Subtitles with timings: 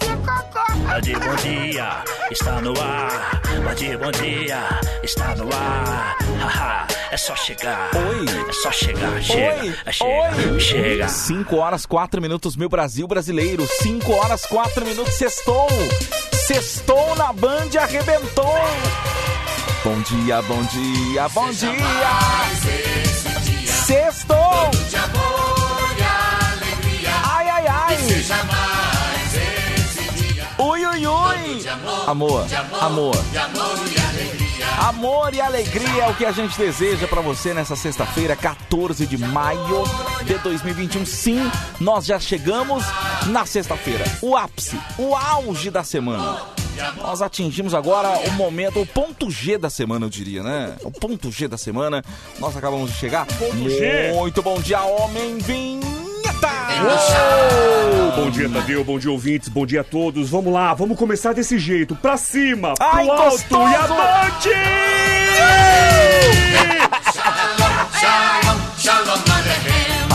[0.00, 3.40] Band Bom Dia está no ar.
[3.44, 6.16] Band Bom Dia está no ar.
[6.40, 7.90] Haha, é só chegar.
[7.94, 8.24] Oi.
[8.48, 9.22] É só chegar.
[9.22, 9.62] Chega.
[9.62, 9.74] Oi.
[9.86, 10.52] é chega.
[10.52, 10.60] Oi.
[10.60, 11.08] Chega.
[11.08, 13.66] 5 horas 4 minutos, meu Brasil brasileiro.
[13.80, 15.68] 5 horas 4 minutos, sextou.
[16.32, 18.58] Sextou na Band, arrebentou.
[19.84, 21.72] Bom dia, bom dia, bom dia.
[23.86, 24.36] Sextou.
[27.24, 28.59] Ai, ai, ai.
[32.10, 32.44] Amor,
[32.80, 33.14] amor.
[34.80, 39.16] Amor e alegria é o que a gente deseja pra você nessa sexta-feira, 14 de
[39.16, 39.84] maio
[40.24, 41.06] de 2021.
[41.06, 41.38] Sim,
[41.78, 42.82] nós já chegamos
[43.26, 44.04] na sexta-feira.
[44.20, 46.42] O ápice, o auge da semana.
[46.96, 50.74] Nós atingimos agora o momento, o ponto G da semana, eu diria, né?
[50.82, 52.02] O ponto G da semana.
[52.40, 53.24] Nós acabamos de chegar.
[53.30, 54.12] G.
[54.14, 55.38] Muito bom dia, homem
[58.16, 58.84] Bom dia, Tadeu.
[58.84, 59.48] Bom dia, ouvintes.
[59.48, 60.30] Bom dia a todos.
[60.30, 61.94] Vamos lá, vamos começar desse jeito.
[61.96, 63.70] Pra cima, Ai, pro alto gostoso!
[63.70, 64.50] e avante!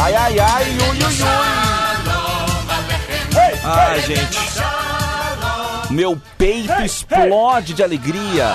[0.02, 1.13] Ai, ai, ai, ui, ui, ui.
[3.63, 4.75] Ai, gente.
[5.95, 8.53] Meu peito explode de alegria.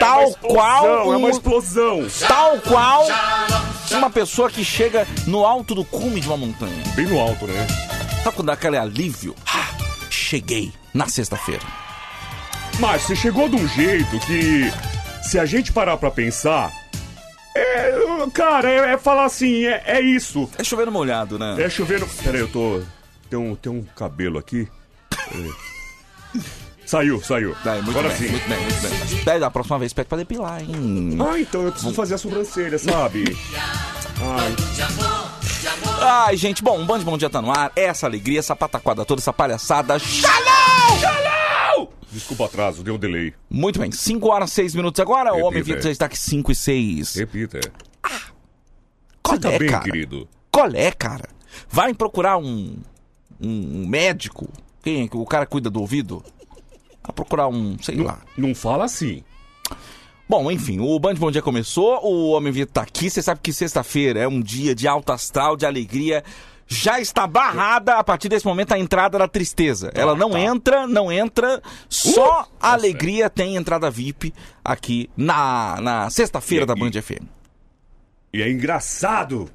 [0.00, 2.06] Tal É uma explosão, qual É uma um- explosão.
[2.26, 3.06] tal qual
[3.90, 6.82] uma pessoa que chega no alto do cume de uma montanha.
[6.96, 7.66] Bem no alto, né?
[8.24, 9.36] Sabe quando dá aquele alívio?
[9.46, 9.68] Ah,
[10.08, 11.62] cheguei na sexta-feira.
[12.80, 14.72] Mas você chegou de um jeito que,
[15.28, 16.72] se a gente parar pra pensar,
[17.54, 17.92] é,
[18.32, 20.48] cara, é, é falar assim, é, é isso.
[20.56, 21.54] É chovendo molhado, né?
[21.62, 22.06] É chovendo.
[22.24, 22.80] Peraí, eu tô.
[23.28, 24.66] Tem um, tem um cabelo aqui.
[25.34, 26.38] É.
[26.88, 27.54] Saiu, saiu.
[27.66, 28.28] Ai, muito Agora bem, sim.
[28.30, 29.22] muito bem, muito bem.
[29.22, 31.18] Pede da próxima vez, pede pra depilar, hein?
[31.20, 33.36] Ah, então eu preciso fazer a sobrancelha, sabe?
[34.22, 34.56] Ai,
[36.00, 37.70] Ai, gente, bom, um bando de bom dia tá no ar.
[37.76, 39.98] Essa alegria, essa pataquada toda, essa palhaçada.
[39.98, 40.98] Shalom!
[40.98, 41.88] Shalom!
[42.10, 43.34] desculpa o atraso, deu delay.
[43.50, 45.32] Muito bem, 5 horas 6 minutos agora.
[45.32, 45.82] O Repita, Homem Vitor é.
[45.82, 47.14] já está aqui 5 e 6.
[47.16, 47.60] Repita.
[49.22, 49.84] Qual Você tá é, bem, cara?
[49.84, 50.26] querido?
[50.50, 51.28] Qual é, cara?
[51.68, 52.78] Vai procurar um,
[53.38, 54.48] um, um médico.
[54.82, 56.24] Quem é que o cara cuida do ouvido?
[57.08, 58.18] Vai procurar um, sei lá.
[58.36, 59.24] Não fala assim.
[60.28, 63.08] Bom, enfim, o Band Bom Dia começou, o Homem Vitor tá aqui.
[63.08, 66.22] Você sabe que sexta-feira é um dia de alto astral, de alegria.
[66.66, 69.90] Já está barrada a partir desse momento a entrada da tristeza.
[69.94, 70.38] Ela não tá.
[70.40, 71.62] entra, não entra.
[71.88, 76.90] Só Uh, a alegria tem entrada VIP aqui na, na sexta-feira E- da e- Band
[77.00, 77.24] FM.
[78.34, 79.50] E é engraçado.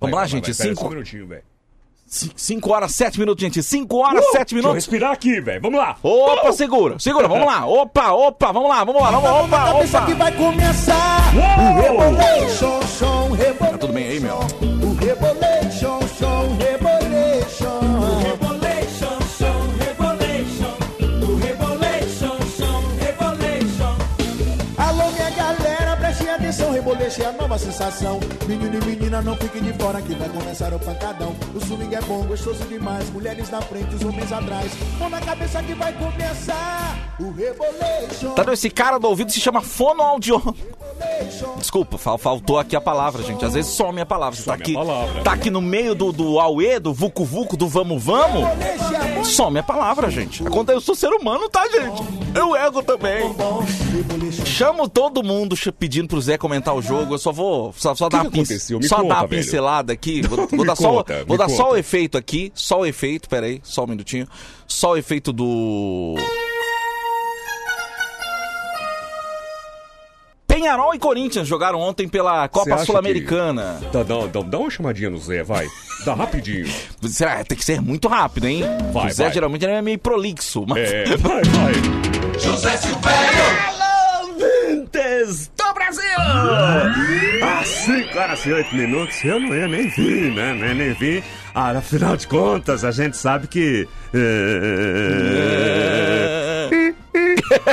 [0.00, 0.52] Vai, lá, vai, gente.
[0.52, 1.44] vai, pera só um Cinco, minutinho, velho.
[2.16, 3.62] Ci- cinco horas, sete minutos, gente.
[3.62, 4.74] Cinco horas, Uh, sete Deixa eu minutos.
[4.76, 5.60] respirar aqui, velho.
[5.60, 5.96] Vamos lá.
[6.02, 7.66] Opa, segura, segura, vamos lá.
[7.66, 9.40] Opa, opa, vamos lá, vamos lá, vamos lá.
[9.42, 10.24] Opa, cabeça que opa.
[10.24, 11.82] vai começar Uou!
[11.82, 12.76] Rebolation.
[13.58, 14.38] Tá tudo bem aí, meu?
[27.16, 28.20] Rebolation é a nova sensação.
[28.46, 31.34] Menino e menina, não fiquem de fora que vai começar o pancadão.
[31.54, 33.08] O swing é bom, gostoso demais.
[33.10, 34.72] Mulheres na frente, os homens atrás.
[34.98, 38.34] Mão na cabeça que vai começar o Rebolation.
[38.34, 40.42] Tá, esse cara do ouvido se chama fonoaudio.
[41.58, 43.44] Desculpa, fal- faltou aqui a palavra, gente.
[43.44, 44.36] Às vezes some a palavra.
[44.38, 45.22] Você tá Some a aqui, palavra.
[45.22, 48.44] tá aqui no meio do, do auê, do vucu vucu, do vamos vamos.
[49.26, 50.46] Some a palavra, gente.
[50.46, 52.02] Acontece, eu sou ser humano, tá, gente?
[52.34, 53.34] Eu ego também.
[54.44, 57.14] Chamo todo mundo pedindo pro Zé comentar o jogo.
[57.14, 58.46] Eu só vou só, só dar que
[58.88, 59.42] só conta, dar velho.
[59.42, 60.22] pincelada aqui.
[60.26, 62.52] Vou, vou dar, só, conta, vou dar só o efeito aqui.
[62.54, 64.26] Só o efeito, peraí, só um minutinho.
[64.66, 66.14] Só o efeito do.
[70.76, 73.80] Penharol e Corinthians jogaram ontem pela Copa Sul-Americana.
[73.90, 75.66] Dá, dá, dá, dá uma chamadinha no Zé, vai.
[76.04, 76.66] Dá rapidinho.
[77.04, 77.42] Será?
[77.42, 78.62] Tem que ser muito rápido, hein?
[78.92, 79.32] Vai, o Zé vai.
[79.32, 80.66] geralmente é meio prolixo.
[80.68, 80.92] Mas...
[80.92, 81.72] É, vai, vai.
[84.20, 86.02] Ouvintes do Brasil!
[87.42, 90.52] Ah, 5 horas e 8 minutos, eu não ia nem vir, né?
[90.52, 91.24] Nem, nem vir.
[91.54, 93.88] Ah, afinal de contas, a gente sabe que.
[94.12, 94.26] eh,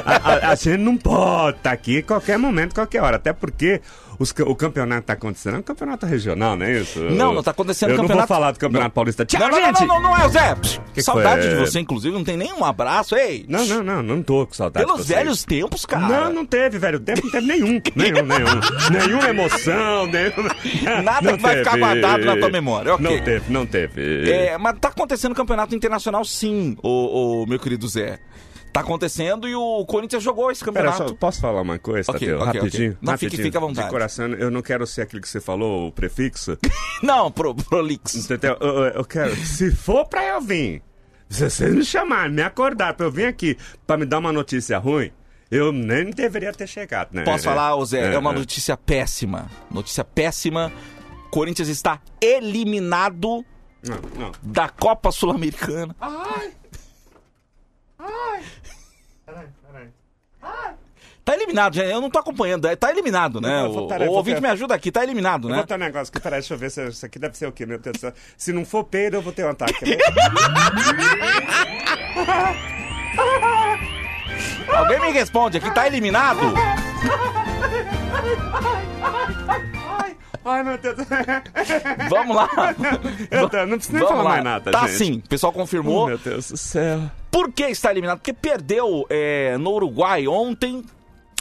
[0.06, 3.16] a, a- a gente não pode estar aqui qualquer momento, qualquer hora.
[3.18, 3.82] Até porque
[4.20, 5.56] os o campeonato tá acontecendo.
[5.56, 7.00] É um campeonato regional, não é isso?
[7.00, 9.26] Não, não tá acontecendo Eu campeonato- não vou falar do campeonato paulista.
[9.26, 9.80] Tchau, Não, não, gente!
[9.82, 10.56] não, não, não é o Zé!
[10.94, 11.50] Que saudade foi?
[11.50, 13.46] de você, inclusive, não tem nenhum abraço, ei!
[13.50, 14.86] Não, não, não, não tô com saudade.
[14.86, 16.08] de Pelos velhos tempos, cara.
[16.08, 17.00] Não, não teve, velho.
[17.00, 17.82] Tempo não teve nenhum.
[17.96, 18.60] Nenhum, nenhum.
[18.92, 21.04] Nenhuma emoção, nenhum.
[21.04, 21.84] Nada Não que vai ficar teve.
[21.84, 23.04] guardado na tua memória, ok.
[23.18, 24.32] Não teve, não teve.
[24.32, 28.20] É, mas tá acontecendo campeonato internacional sim, ô, ô, meu querido Zé.
[28.74, 31.10] Tá acontecendo e o Corinthians jogou esse Pera, campeonato.
[31.10, 32.42] só, posso falar uma coisa, Ok, Tadeu?
[32.42, 32.90] ok, rapidinho?
[32.94, 32.98] ok.
[33.02, 33.44] Não, rapidinho.
[33.44, 33.86] fique à vontade.
[33.88, 36.58] De coração, eu não quero ser aquele que você falou, o prefixo.
[37.04, 38.18] Não, pro, prolixo.
[38.18, 38.58] Entendeu?
[38.60, 40.82] Eu, eu- eu quero, se for pra eu vir,
[41.30, 43.56] se vocês me chamarem, me acordar pra eu vir aqui
[43.86, 45.12] pra me dar uma notícia ruim,
[45.52, 47.24] eu nem deveria ter chegado, né?
[47.24, 48.14] Posso falar, Zé?
[48.16, 48.36] É, uma é.
[48.36, 49.52] notícia péssima.
[49.70, 50.72] Notícia péssima.
[51.30, 53.46] Corinthians está eliminado
[53.84, 54.32] Não, não.
[54.42, 55.96] da Copa Sul-Americana.
[61.26, 61.90] Tá eliminado, gente.
[61.90, 62.68] Eu não tô acompanhando.
[62.68, 63.64] é, Tá eliminado, né?
[63.68, 64.92] Vou- O, peraí, o vou ouvinte me ajuda aqui.
[64.92, 65.56] Tá eliminado, Eu né?
[65.58, 67.52] vou ter um negócio aqui, peraí, deixa eu ver se isso aqui deve ser o
[67.54, 68.14] quê, meu Deus do céu.
[68.38, 69.86] Se não for peido, eu vou ter um ataque.
[69.86, 70.00] ver?
[74.76, 75.72] Alguém me responde aqui.
[75.72, 76.40] Tá eliminado?
[80.46, 80.98] Ai, meu Deus.
[82.10, 82.50] Vamos lá.
[83.32, 84.30] Eu tô- não preciso nem Vamos falar lá.
[84.32, 84.98] mais nada, Tá gente.
[84.98, 85.22] sim.
[85.26, 86.08] O pessoal Oh, confirmou.
[86.08, 87.00] meu Deus do céu.
[87.34, 88.20] Por que está eliminado?
[88.20, 90.86] Porque perdeu é, no Uruguai ontem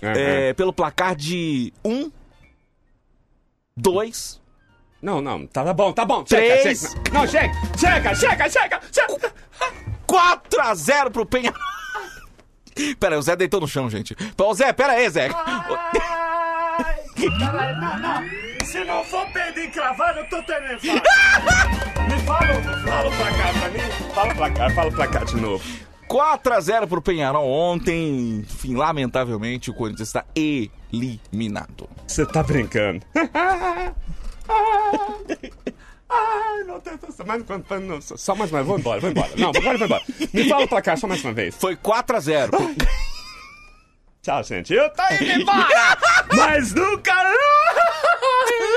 [0.02, 0.14] Aham.
[0.16, 2.10] é, pelo placar de 1,
[3.76, 4.40] 2,
[5.02, 6.24] Não, não, tá bom, tá bom.
[6.24, 6.80] Três.
[6.80, 7.12] Chega, chega.
[7.12, 8.80] Não, chega, chega, chega, chega.
[8.90, 9.34] chega.
[10.06, 11.52] 4 a 0 pro Penha.
[12.98, 14.16] Pera aí, o Zé deitou no chão, gente.
[14.38, 15.28] Ô, Zé, pera aí, Zé.
[15.28, 17.04] Ai,
[17.78, 18.51] não, não.
[18.64, 20.62] Se não for peido encravado, eu tô tendo.
[20.82, 23.78] Me fala, fala pra cá pra mim.
[24.14, 25.64] Fala pra cá, fala pra cá de novo.
[26.08, 28.40] 4 a 0 pro Penharol ontem.
[28.40, 31.88] Enfim, lamentavelmente, o Corinthians está eliminado.
[32.06, 33.04] Você tá brincando.
[36.08, 37.24] Ai, do céu.
[37.26, 37.42] Mais,
[37.82, 38.66] não, só mais uma vez.
[38.66, 39.30] Vou embora, vou embora.
[39.36, 40.02] Não, agora vou embora.
[40.32, 41.54] Me fala pra cá só mais uma vez.
[41.56, 42.52] Foi 4 a 0
[44.22, 44.72] Tchau, gente.
[44.72, 45.98] Eu tô indo embora!
[46.36, 47.12] Mas nunca.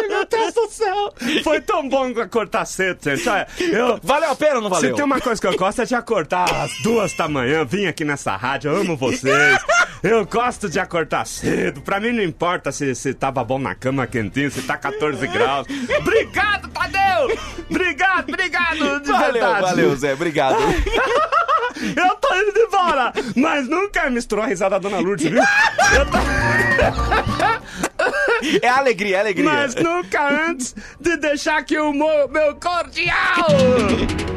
[0.09, 1.13] Meu Deus do céu!
[1.43, 3.29] Foi tão bom cortar cedo, gente.
[3.29, 3.99] Olha, eu.
[4.01, 4.95] Valeu a pena ou não Se valeu?
[4.95, 8.03] tem uma coisa que eu gosto é de acordar às duas da manhã, vim aqui
[8.03, 9.59] nessa rádio, eu amo vocês.
[10.01, 11.79] Eu gosto de acordar cedo.
[11.81, 15.67] Pra mim não importa se, se tava bom na cama quentinho, se tá 14 graus.
[15.99, 17.37] Obrigado, Tadeu!
[17.69, 19.61] Obrigado, obrigado, de Valeu, verdade.
[19.61, 20.13] valeu, Zé.
[20.13, 20.57] Obrigado.
[21.95, 25.41] Eu tô indo embora, mas nunca misturou a risada da Dona Lourdes, viu?
[25.41, 26.17] Eu tô...
[28.61, 29.45] É alegria, é alegria.
[29.45, 33.47] Mas nunca antes de deixar aqui o mo- meu cordial!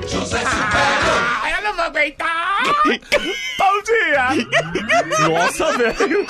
[0.06, 2.62] José ah, Eu não vou aguentar!
[3.58, 5.28] Bom dia!
[5.28, 6.26] Nossa, velho!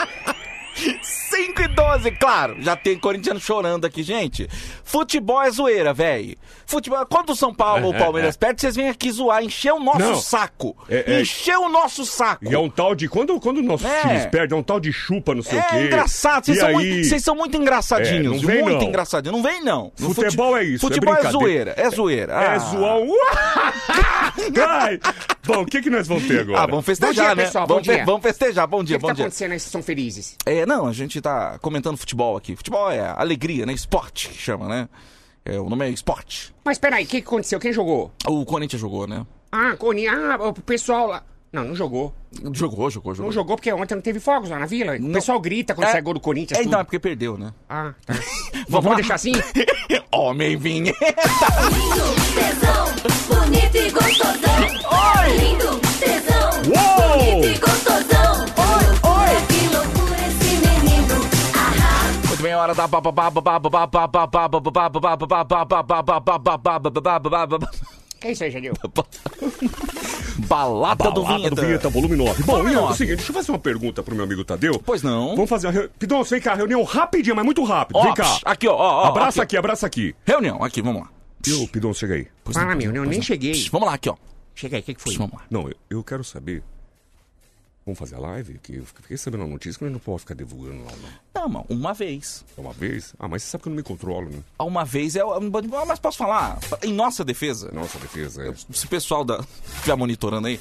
[1.03, 2.57] 5 e 12, claro.
[2.61, 4.49] Já tem corintiano chorando aqui, gente.
[4.85, 6.37] Futebol é zoeira, velho.
[6.67, 7.05] Futebol.
[7.07, 9.99] Quando o São Paulo ou o Palmeiras perde, vocês vêm aqui zoar, encher o nosso
[9.99, 10.17] Não.
[10.17, 10.77] saco.
[10.89, 11.21] É, é.
[11.21, 12.45] Encher o nosso saco.
[12.49, 13.09] E é um tal de.
[13.09, 14.01] Quando, quando nossos É.
[14.03, 15.77] times perdem, é um tal de chupa, não sei o quê.
[15.77, 16.75] É engraçado, vocês são, aí...
[16.75, 18.39] muito, são muito engraçadinhos.
[18.39, 18.89] É, não vem, muito não.
[18.89, 19.37] engraçadinhos.
[19.37, 19.93] Não vem, não.
[19.99, 22.33] No Futebol fute- é isso, é Futebol é, zoeira, é zoeira.
[22.35, 22.59] É Ah.
[22.59, 23.09] zoão.
[24.69, 25.01] Ai.
[25.47, 26.61] Bom, o que, que nós vamos ter agora?
[26.63, 27.45] Ah, vamos festejar, dia, né?
[27.45, 28.05] pessoal, bom vamos, dia.
[28.05, 29.25] vamos festejar, bom O dia, que, que bom tá dia.
[29.25, 29.59] acontecendo aí?
[29.61, 30.37] Vocês são felizes?
[30.45, 32.55] É, não, a gente tá comentando futebol aqui.
[32.55, 33.73] Futebol é alegria, né?
[33.73, 34.89] Esporte que chama, né?
[35.45, 36.55] É, o nome é esporte.
[36.65, 37.59] Mas peraí, o que, que aconteceu?
[37.59, 38.13] Quem jogou?
[38.27, 39.27] O Corinthians jogou, né?
[39.51, 41.23] Ah, Coni, ah, o pessoal lá.
[41.51, 42.15] Não, não jogou.
[42.53, 43.25] Jogou, jogou, jogou.
[43.25, 44.97] Não jogou porque ontem não teve fogos lá na vila.
[44.97, 45.13] O Não.
[45.13, 46.59] pessoal grita quando É- sai gol do Corinthians.
[46.59, 46.69] É, tudo.
[46.69, 47.55] então, é porque perdeu, né?
[47.67, 48.13] Ah, tá.
[48.69, 49.33] Vamos Vamos deixar assim?
[50.13, 50.99] Homem vinheta.
[52.35, 52.85] tesão,
[53.29, 54.59] bonito e gostosão.
[54.91, 55.37] Oi!
[55.39, 55.78] Lindo,
[62.49, 62.89] Muito bem, hora da
[68.21, 68.73] Que isso aí, Janil?
[70.39, 71.55] balada do Balada vinheta.
[71.55, 72.43] do Vinheta, volume 9.
[72.43, 74.81] Bom, Volume e é o seguinte, deixa eu fazer uma pergunta pro meu amigo Tadeu.
[74.85, 75.37] Pois não.
[75.37, 75.93] Vamos fazer uma reunião.
[75.99, 77.97] Pidoncio, vem cá, reunião rapidinha, mas muito rápido.
[77.97, 78.39] Ó, vem cá.
[78.45, 79.55] aqui, ó, ó, abraça aqui.
[79.55, 80.17] aqui, abraça aqui.
[80.25, 81.09] Reunião, aqui, vamos lá.
[81.63, 82.27] Ô, Pidon, chega aí.
[82.43, 83.25] Pois Fala, não, meu, eu pois nem não.
[83.25, 83.53] cheguei.
[83.53, 84.17] Psh, Vamos lá, aqui, ó.
[84.55, 85.13] Chega aí, o que, que foi?
[85.13, 85.43] Psh, Vamos lá.
[85.51, 86.63] Não, eu, eu quero saber.
[87.89, 88.59] Vamos fazer a live?
[88.63, 90.93] Que eu fiquei sabendo a notícia que eu não posso ficar divulgando lá,
[91.35, 91.43] não.
[91.43, 92.45] Não, mano, uma vez.
[92.57, 93.15] É uma vez?
[93.19, 94.41] Ah, mas você sabe que eu não me controlo, né?
[94.59, 95.21] Uma vez é.
[95.23, 96.59] Ah, Mas posso falar?
[96.83, 98.53] Em nossa defesa, Nossa defesa é.
[98.55, 99.43] se o pessoal da,
[99.77, 100.61] estiver monitorando aí,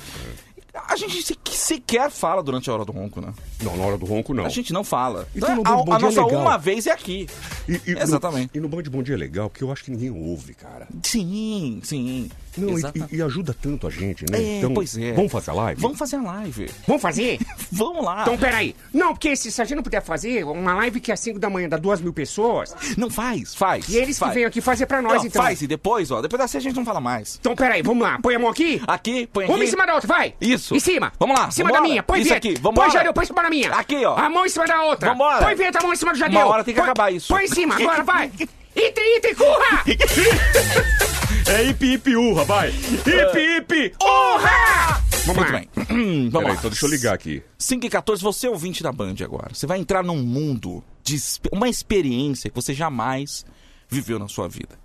[0.88, 3.34] a gente se- sequer fala durante a hora do ronco, né?
[3.62, 4.46] Não, na hora do ronco, não.
[4.46, 5.28] A gente não fala.
[5.36, 6.42] Então, no a, Bom a é nossa legal.
[6.42, 7.28] uma vez é aqui.
[7.68, 8.52] E- e no- Exatamente.
[8.58, 10.88] E no Band Bom Dia é legal, porque eu acho que ninguém ouve, cara.
[11.04, 12.30] Sim, sim.
[12.58, 14.38] Não, e- e, ajuda tanto a gente, né?
[14.40, 15.14] É, então, pois é.
[15.14, 15.82] Vamos fazer a live?
[15.82, 16.70] Vamos fazer a live.
[16.88, 17.40] Vamos fazer?
[17.72, 18.22] Vamos lá.
[18.24, 18.76] Então, peraí.
[18.94, 21.40] Não, porque se, se a gente não puder fazer uma live que é às 5
[21.40, 23.88] da manhã dá duas mil pessoas, Não faz, faz.
[23.90, 24.32] e eles faz.
[24.32, 25.42] que venham aqui fazer pra nós, Não, então.
[25.42, 27.38] Faz, e depois, ó, depois da a gente não fala mais.
[27.40, 28.18] Então, peraí, vamos lá.
[28.22, 28.82] Põe a mão aqui.
[28.88, 29.54] Aqui, põe aqui.
[29.54, 30.34] Uma em cima da outra, vai!
[30.42, 30.76] Isso.
[30.76, 31.12] Em cima!
[31.20, 31.84] Vamos lá, Em cima vambora.
[31.84, 32.88] da minha, põe Isso aqui, vambora.
[32.88, 33.72] Põe Jadeu, põe em cima da minha.
[33.74, 34.16] Aqui, ó.
[34.18, 35.10] A mão em cima da outra.
[35.12, 35.44] Vambora.
[35.46, 36.40] Põe vinheta, a mão em cima do Jadeu.
[36.40, 37.28] Uma hora tem que Põe- acabar isso.
[37.28, 38.32] Põe em cima, agora vai!
[38.76, 39.84] Entre, entre, curra!
[41.50, 42.70] É hippie, hippie, urra, vai.
[42.72, 45.02] Hippie, hippie, urra!
[45.26, 45.60] Vamos Muito lá.
[45.60, 45.70] bem.
[45.76, 46.54] Vamos Peraí, lá.
[46.56, 47.44] então deixa eu ligar aqui.
[47.58, 49.54] 5 e 14, você é ouvinte da Band agora.
[49.54, 51.18] Você vai entrar num mundo de
[51.52, 53.46] uma experiência que você jamais
[53.90, 54.78] viveu na sua vida.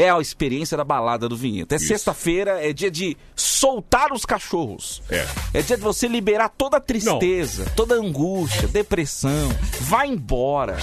[0.00, 1.74] É a experiência da balada do vinheta.
[1.74, 5.02] É sexta-feira, é dia de soltar os cachorros.
[5.10, 5.26] É.
[5.54, 9.48] É dia de você liberar toda a tristeza, toda a angústia, depressão.
[9.80, 10.76] Vai embora.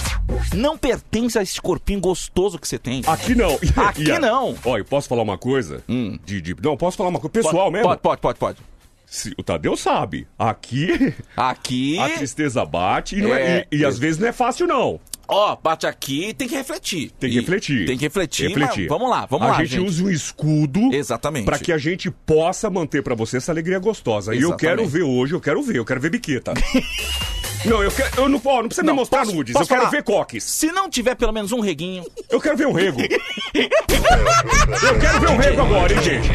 [0.54, 3.02] Não pertence a esse corpinho gostoso que você tem.
[3.06, 3.58] Aqui não.
[3.86, 4.54] Aqui não.
[4.64, 5.82] Ó, eu posso falar uma coisa?
[5.88, 6.18] Hum.
[6.24, 7.88] De, de- Não, posso falar uma coisa pessoal mesmo?
[7.88, 8.58] Pode, pode, pode, pode.
[9.06, 10.26] Se- o Tadeu sabe.
[10.38, 11.96] Aqui Aqui.
[12.00, 13.66] a tristeza bate e, não é- É.
[13.70, 15.00] e- e às vezes não é fácil, não.
[15.28, 17.10] Ó, bate aqui e tem que refletir.
[17.18, 17.86] Tem que E- refletir.
[17.86, 18.48] Tem que refletir.
[18.48, 18.88] Refletir.
[18.88, 21.44] vamos lá, vamos a lá, gente, usa um escudo Exatamente.
[21.44, 24.32] pra que a gente possa manter pra você essa alegria gostosa.
[24.34, 24.60] E eu Exatamente.
[24.78, 26.54] quero ver hoje, eu quero ver, eu quero ver biqueta.
[27.64, 28.10] não, eu quero.
[28.20, 29.90] Eu não, ó, não precisa Não, me mostrar posso- nudes, posso eu quero falar?
[29.90, 30.44] ver coques.
[30.44, 32.04] Se não tiver pelo menos um reguinho.
[32.30, 33.00] Eu quero ver um rego.
[33.02, 36.28] eu quero ver um rego agora, hein, gente?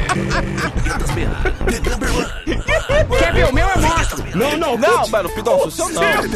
[3.19, 3.67] Quer ver o meu?
[3.67, 4.37] Eu mostro.
[4.37, 6.01] Não, não, Não, mano, Pidonço, o seu não.
[6.01, 6.27] Rego,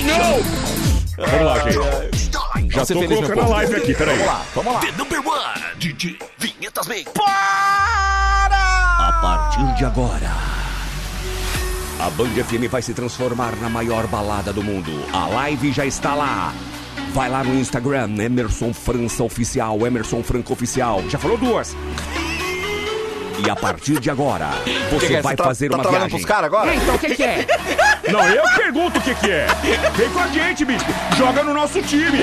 [0.00, 0.73] não!
[1.16, 2.72] Vamos lá, gente.
[2.72, 4.16] Já tô colocando a live aqui, peraí.
[4.18, 4.80] Vamos lá, vamos lá.
[4.80, 7.04] The number one DJ Vinhetas Bem.
[7.04, 8.56] Para!
[8.56, 10.32] A partir de agora,
[12.00, 14.90] a Band FM vai se transformar na maior balada do mundo.
[15.12, 16.52] A live já está lá.
[17.12, 21.02] Vai lá no Instagram, Emerson França Oficial, Emerson Franco Oficial.
[21.08, 21.76] Já falou duas.
[23.38, 24.48] E a partir de agora,
[24.90, 25.22] você Que que é?
[25.22, 26.08] vai tá- fazer tá uma viagem.
[26.10, 26.74] pros caras agora?
[26.74, 27.46] Então, o que, que é?
[28.10, 29.46] Não, eu pergunto o que, que é.
[29.96, 30.84] Vem com a gente, bicho.
[31.16, 32.18] Joga no nosso time.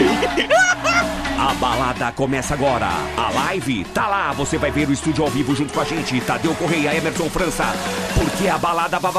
[1.37, 2.87] A balada começa agora.
[3.17, 4.31] A live tá lá.
[4.33, 6.19] Você vai ver o estúdio ao vivo junto com a gente.
[6.21, 7.65] Tadeu Correia, Emerson França.
[8.15, 8.99] Porque a balada.
[8.99, 9.11] Para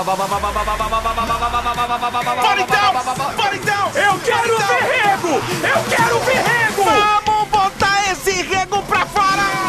[2.60, 2.92] então!
[3.36, 3.90] Para então!
[3.94, 5.28] Eu quero ver rego!
[5.28, 6.84] Eu quero ver rego!
[6.84, 9.61] Vamos botar esse rego pra fora!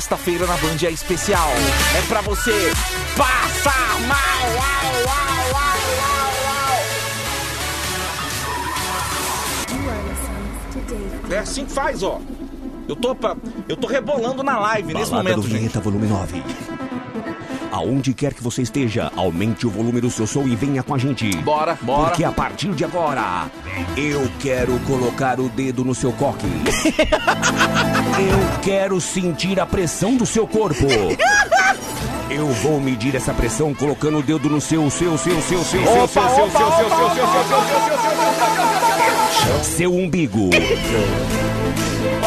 [0.00, 1.48] Sexta-feira na Band é especial.
[1.96, 2.70] É pra você
[3.16, 5.56] passar mal!
[11.30, 12.20] É assim que faz, ó.
[12.88, 13.36] Eu tô, pa-
[13.68, 15.58] eu tô rebolando na live nesse Balada momento, do gente.
[15.58, 16.42] Vinheta Volume 9.
[17.76, 20.98] Aonde quer que você esteja, aumente o volume do seu som e venha com a
[20.98, 21.36] gente.
[21.42, 22.08] Bora, bora.
[22.08, 23.50] Porque a partir de agora,
[23.94, 26.46] eu quero colocar o dedo no seu coque.
[28.16, 30.86] eu quero sentir a pressão do seu corpo.
[32.30, 36.02] Eu vou medir essa pressão colocando o dedo no seu, seu, seu, seu, seu, seu,
[36.02, 38.26] Opa, seu, seu, opa, seu, opa, seu, seu, opa, seu, seu, seu, seu,
[39.36, 40.48] seu, seu, seu umbigo.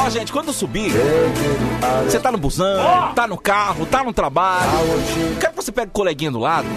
[0.10, 0.92] Ó, gente, quando subir,
[2.04, 4.72] você tá no busão, tá no carro, tá no trabalho.
[5.39, 6.68] Quero que você pegue o coleguinha do lado,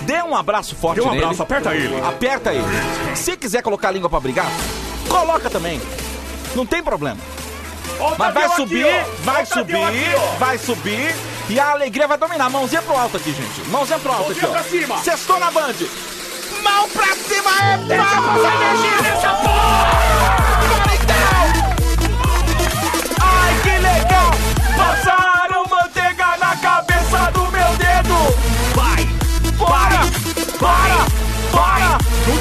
[0.00, 1.24] dê um abraço forte Dê um nele.
[1.24, 2.00] abraço, aperta ele.
[2.00, 2.64] Aperta ele.
[3.14, 4.46] Se quiser colocar a língua pra brigar,
[5.06, 5.78] coloca também.
[6.54, 7.18] Não tem problema.
[8.18, 8.86] Mas vai subir,
[9.18, 9.76] vai subir,
[10.38, 11.14] vai subir
[11.50, 12.48] e a alegria vai dominar.
[12.48, 13.68] Mãozinha pro alto aqui, gente.
[13.68, 14.58] Mãozinha pro alto Mãozinha aqui, ó.
[14.58, 14.98] pra cima.
[15.02, 15.74] Sextou na Band.
[16.62, 20.03] Mão pra cima, é Deixa passar energia nessa porra!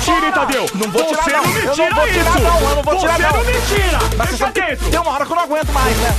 [0.05, 0.65] Não tire, Tadeu!
[0.75, 1.47] Não vou Você tirar, não.
[1.47, 2.39] não me Eu tira não vou tirar, isso!
[2.41, 2.69] não.
[2.69, 3.31] Eu não vou tirar, Você não.
[3.31, 3.99] não me tira!
[4.17, 4.89] Mas você Deixa dentro!
[4.91, 6.15] tem uma hora que eu não aguento mais, né?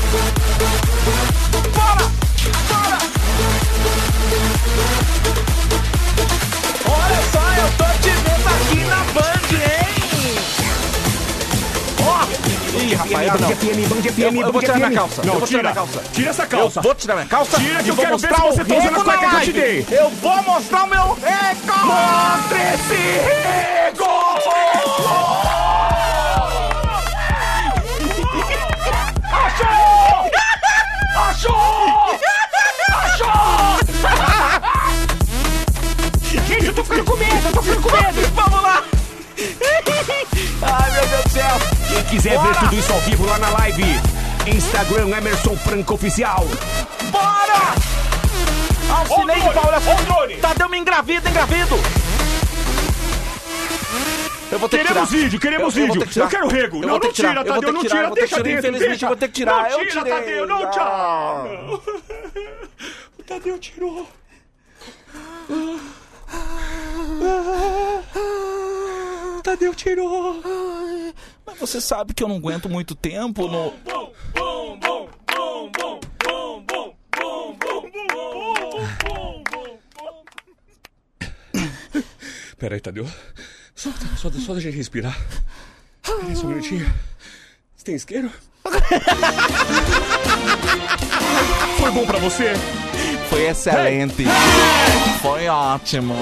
[1.75, 2.11] Bora!
[2.71, 2.99] Bora!
[6.89, 9.85] Olha só, eu tô te vendo aqui na Band, hein?
[12.77, 13.49] Ih, rapaz, ah, não.
[13.49, 15.23] Band FM, Band FM, Eu, eu vou tirar minha calça.
[15.23, 15.63] Não, eu vou tirar tira.
[15.63, 16.03] minha calça.
[16.13, 16.79] Tira essa calça.
[16.79, 17.61] Eu vou tirar minha calça.
[17.61, 19.87] Tira que eu quero ver se você tá usando a cueca que eu te dei.
[19.91, 21.87] Eu vou mostrar o meu rego.
[21.87, 23.35] Mostra esse!
[31.17, 32.05] Achou!
[36.47, 38.29] Gente, eu tô ficando com medo, eu tô ficando com medo.
[38.35, 38.85] Vamos lá!
[40.63, 41.74] Ai, meu Deus do céu!
[41.95, 42.53] Quem quiser Bora!
[42.53, 43.85] ver tudo isso ao vivo lá na live,
[44.47, 46.45] Instagram Emerson Franco Oficial.
[47.11, 47.75] Bora!
[48.99, 49.81] Alcinei de Paula.
[50.41, 51.77] Tadeu me engravida, engravido!
[54.51, 55.21] Eu vou ter que Queremos tirar.
[55.23, 56.01] vídeo, queremos Eu- eu vídeo.
[56.01, 56.25] ter que tirar.
[56.27, 56.77] Eu quero rego.
[56.77, 58.35] Eu não, não que tirar, tira, eu Tadeu, que não tirar, tira, eu que deixa
[58.37, 59.05] tirar, dentro, infelizmente deixa.
[59.05, 60.05] eu vou ter que tirar, Não eu tira.
[60.05, 60.85] Tadeu, não tira.
[63.19, 64.09] O Tadeu tirou.
[69.43, 70.43] Tadeu tirou.
[71.47, 73.73] Mas você sabe que eu não aguento muito tempo no.
[82.59, 83.07] Pera aí, Tadeu.
[83.75, 85.19] Só, só, só da gente respirar.
[86.03, 86.91] Pera aí, só um minutinho.
[87.77, 88.31] Você tem isqueiro?
[91.79, 92.55] Foi bom pra você?
[93.29, 94.25] Foi excelente.
[95.21, 96.15] Foi ótimo.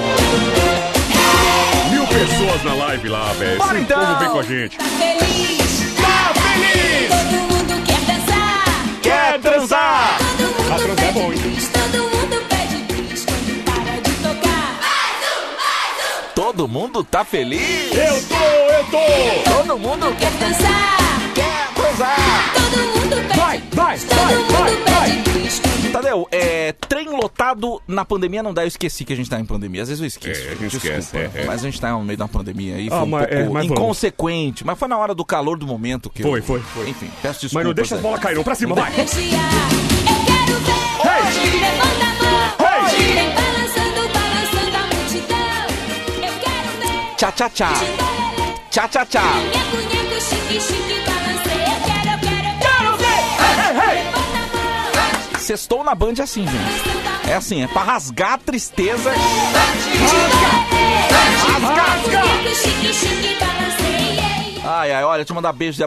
[2.13, 3.59] Pessoas na live lá, velho.
[3.59, 4.01] Bora, então.
[4.01, 4.77] povo vem com a gente.
[4.77, 5.95] Tá feliz?
[5.97, 7.09] Tá feliz?
[7.09, 8.65] Todo mundo quer dançar.
[9.03, 10.19] Quer transar?
[10.37, 11.39] Todo mundo A transar é bom, hein?
[11.73, 14.79] todo mundo pede bis quando para de tocar.
[14.81, 16.35] Mais um, mais um.
[16.35, 17.93] Todo mundo tá feliz?
[17.97, 19.51] Eu tô, eu tô!
[19.57, 20.99] Todo mundo Quer dançar?
[21.35, 22.53] quer transar?
[22.55, 25.72] Todo mundo pede Vai, vai, vai, mundo vai, vai.
[25.93, 28.63] Tadeu, é, trem lotado na pandemia não dá.
[28.65, 29.83] Eu esqueci que a gente tá em pandemia.
[29.83, 30.41] Às vezes eu esqueço.
[30.41, 31.45] É, a gente Desculpa, esquece, é, é.
[31.45, 32.87] Mas a gente tá no meio da pandemia aí.
[32.91, 33.71] Ah, Foi um mas- pouco é, mas vamos.
[33.83, 34.65] inconsequente.
[34.65, 36.45] Mas foi na hora do calor do momento que Foi, eu...
[36.45, 36.89] foi, foi.
[36.89, 37.53] Enfim, peço desculpas.
[37.55, 38.43] Mas não deixa as bolas cair, não.
[38.45, 38.93] Pra cima, vai!
[38.93, 39.39] energia.
[40.09, 40.73] Eu quero ver
[41.27, 41.61] hoje.
[41.61, 42.43] Levanta a mão.
[42.59, 42.85] Hey!
[42.85, 43.13] Hoje.
[43.13, 45.63] Vem balançando, balançando a multidão.
[46.17, 47.17] Eu quero ver.
[47.17, 47.73] Tchá, tchá, tchá.
[47.75, 48.69] Tchimbalelê.
[48.71, 49.23] Tchá, tchá, tchá.
[49.23, 51.12] Nheco, nheco, chique, chique,
[55.53, 57.29] Sextou na Band é assim, gente.
[57.29, 59.13] É assim, é pra rasgar a tristeza.
[62.55, 64.63] Chique, balancei.
[64.65, 65.85] Ai, ai, olha, deixa eu mandar beijo.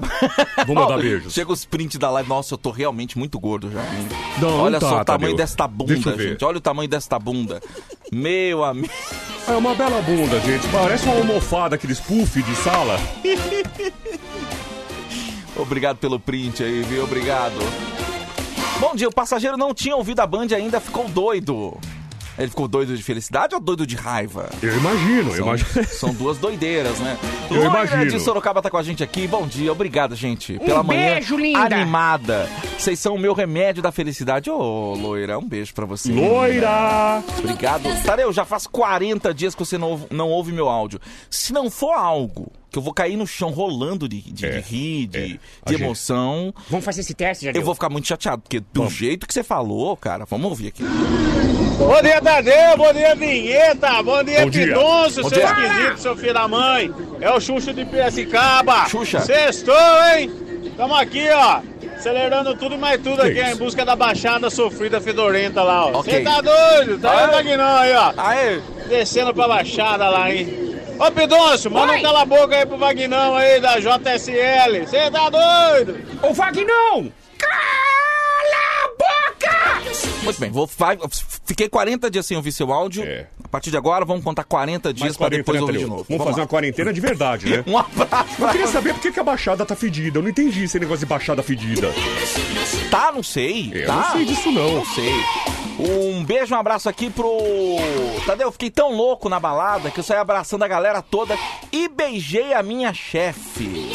[0.68, 1.34] Vou mandar beijos.
[1.34, 2.30] Chega os prints da live.
[2.30, 3.80] Nossa, eu tô realmente muito gordo já.
[3.82, 4.08] hein?
[4.40, 5.38] Não, olha não tá, só o tamanho Tadeu.
[5.38, 6.30] desta bunda, Deixa eu ver.
[6.30, 6.46] gente.
[6.46, 7.60] Olha o tamanho desta bunda.
[8.12, 8.94] Meu amigo.
[9.48, 10.68] É uma bela bunda, gente.
[10.68, 13.00] Parece uma almofada, aqueles puff de sala.
[15.58, 17.04] Obrigado pelo print aí, viu?
[17.04, 17.56] Obrigado.
[18.80, 21.78] Bom dia, o passageiro não tinha ouvido a Band ainda, ficou doido.
[22.38, 24.50] Ele ficou doido de felicidade ou doido de raiva?
[24.62, 25.86] Eu imagino, eu São, imagino.
[25.88, 27.18] são duas doideiras, né?
[27.50, 28.12] Eu Loira imagino.
[28.12, 29.26] de Sorocaba tá com a gente aqui.
[29.26, 30.60] Bom dia, obrigado, gente.
[30.60, 31.60] Pela manhã beijo, linda.
[31.78, 32.50] animada.
[32.78, 34.50] Vocês são o meu remédio da felicidade.
[34.50, 36.12] Ô, loira, um beijo pra você.
[36.12, 37.24] Loira!
[37.40, 37.84] Obrigado.
[38.04, 41.00] Tareu, já faz 40 dias que você não, ouve- não ouve meu áudio.
[41.30, 44.60] Se não for algo que eu vou cair no chão rolando de, de, É, de
[44.60, 45.22] rir, de, é.
[45.28, 47.64] de A gente- emoção, Vamos fazer esse teste, já eu deu?
[47.64, 48.42] vou ficar muito chateado.
[48.42, 50.84] Porque do jeito que você falou, cara, vamos ouvir aqui.
[50.84, 52.78] Bom dia, Tadeu.
[52.78, 54.04] Bom dia, Vinheta.
[54.04, 54.68] Bom dia, Bom dia.
[54.68, 55.46] Pidoncio, Bom seu dia.
[55.50, 56.92] esquisito, seu filho da mãe.
[57.22, 58.90] É o Xuxa de Piracicaba.
[58.90, 59.22] Xuxa.
[59.22, 59.74] Sextou,
[60.18, 60.30] hein?
[60.76, 61.62] Tamo aqui, ó.
[61.96, 63.52] Acelerando tudo e mais tudo Que aqui, ó, isso?
[63.54, 66.00] em busca da baixada sofrida fedorenta lá, ó.
[66.00, 66.14] Ok.
[66.14, 67.00] Você tá doido?
[67.00, 67.28] Tá aí Ah.
[67.28, 68.14] o Magnão aí, ó.
[68.18, 68.60] Aê!
[68.90, 70.75] Descendo pra baixada lá, hein?
[71.00, 72.00] Ô, Pidoncio, manda Oi.
[72.00, 74.86] um cala a boca aí pro Vagnão aí da JSL.
[74.88, 76.00] Você tá doido?
[76.22, 77.12] Ô, Vagnão!
[77.38, 79.82] Cala a boca!
[80.24, 80.98] Muito bem, vou, vai-
[81.46, 83.04] fiquei 40 dias sem ouvir seu áudio.
[83.04, 83.28] É.
[83.44, 86.06] A partir de agora, vamos contar 40 dias 40, depois ouvir de novo.
[86.10, 86.44] Vamos fazer lá.
[86.44, 87.64] uma quarentena de verdade, né?
[87.68, 88.42] Um abraço.
[88.42, 90.18] Eu queria saber por que, que a baixada tá fedida.
[90.20, 91.92] Eu não entendi esse negócio de baixada fedida.
[92.90, 93.72] Tá, não sei.
[93.74, 93.94] Eu tá?
[93.96, 94.76] não sei disso, não.
[94.76, 95.12] Não sei.
[95.78, 97.30] Um beijo, um abraço aqui pro.
[98.26, 101.38] Tadeu, eu fiquei tão louco na balada que eu saí abraçando a galera toda
[101.72, 103.92] e beijei a minha chefe.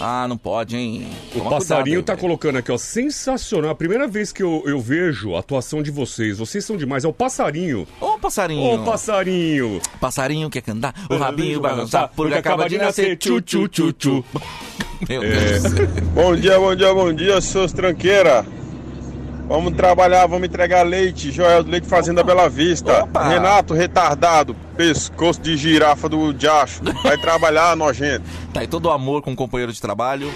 [0.00, 1.06] Ah, não pode, hein?
[1.34, 2.20] O Toma passarinho cuidado tá velho.
[2.20, 3.70] colocando aqui, ó, sensacional.
[3.70, 7.04] A primeira vez que eu, eu vejo a atuação de vocês, vocês são demais.
[7.04, 7.86] É o passarinho.
[8.00, 8.82] Ô, passarinho.
[8.82, 9.80] Ô, passarinho.
[10.00, 13.68] Passarinho quer cantar, o É, rabinho vai balançar, dançar, porque acaba de nascer tchu tchu
[13.68, 14.24] tchu tchu.
[15.08, 15.62] Meu Deus.
[15.62, 15.86] céu.
[16.14, 18.44] Bom dia, bom dia, bom dia, seus tranqueira.
[19.46, 23.04] Vamos trabalhar, vamos entregar leite, Joel do Leite Fazenda Bela Vista.
[23.04, 23.28] Opa.
[23.28, 26.80] Renato, retardado, pescoço de girafa do Diacho.
[27.02, 28.24] Vai trabalhar, nojento.
[28.54, 30.32] Tá aí todo o amor com o companheiro de trabalho.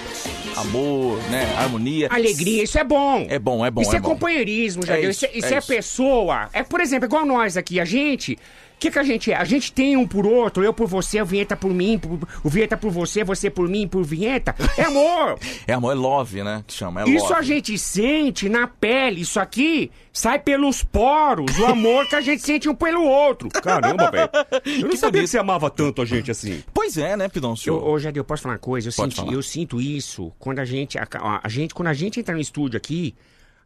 [0.57, 1.49] Amor, né?
[1.57, 2.09] Harmonia.
[2.11, 3.27] Alegria, isso é bom.
[3.31, 4.11] É bom, é bom, Isso é, é bom.
[4.11, 5.11] companheirismo, já É deu.
[5.11, 5.69] isso, Isso, é, isso é é isso.
[5.69, 6.49] pessoa.
[6.53, 8.37] É, por exemplo, igual nós aqui, a gente.
[8.79, 9.35] O que, que a gente é?
[9.35, 12.49] A gente tem um por outro, eu por você, o Vinheta por mim, por- o
[12.49, 14.55] Vinheta por você, você por mim, por Vinheta.
[14.77, 15.37] É amor.
[15.67, 16.63] É amor, é love, né?
[16.65, 17.35] Que chama, é Isso love.
[17.35, 19.21] a gente sente na pele.
[19.23, 23.49] Isso aqui sai pelos poros, o amor que a gente sente um pelo outro.
[23.49, 24.31] Caramba, velho.
[24.65, 26.63] Eu não Que sabia que você amava tanto a gente assim.
[26.73, 27.75] Pois é, né, Pidoncio?
[27.85, 28.89] Ô, Jadeu, eu posso falar uma coisa?
[28.89, 29.37] Eu, Pode senti- falar.
[29.37, 31.07] eu sinto isso quando a gente, a,
[31.43, 31.75] a- gente.
[31.75, 33.13] Quando a gente entra no estúdio aqui,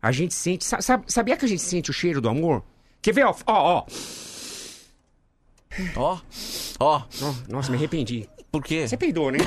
[0.00, 0.64] a gente sente.
[0.64, 2.64] sabe- sabia que a gente sente o cheiro do amor?
[3.02, 3.26] Quer ver?
[3.26, 3.84] Ó, ó, ó.
[5.96, 6.18] Ó,
[6.80, 7.02] ó,
[7.48, 8.28] Nossa, me arrependi.
[8.50, 8.86] por quê?
[8.86, 9.38] Você peidou, né?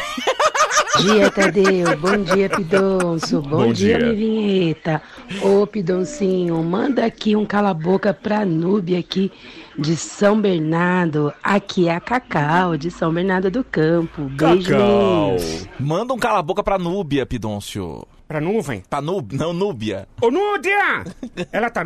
[1.01, 1.97] dia, Tadeu.
[1.97, 3.41] Bom dia, Pidonço.
[3.41, 4.07] Bom, Bom dia, dia.
[4.07, 5.01] minha vinheta.
[5.41, 9.31] Ô, Pidoncinho, manda aqui um cala-boca pra Núbia aqui
[9.77, 11.33] de São Bernardo.
[11.43, 14.23] Aqui é a Cacau, de São Bernardo do Campo.
[14.23, 14.71] Beijo.
[14.71, 15.35] Cacau.
[15.79, 18.07] Manda um cala-boca pra Núbia, Pidoncio.
[18.27, 18.81] Pra nuvem.
[18.89, 19.35] Pra Nub...
[19.35, 20.07] Não, Núbia.
[20.19, 21.03] Ô, Núdia!
[21.51, 21.83] Ela tá?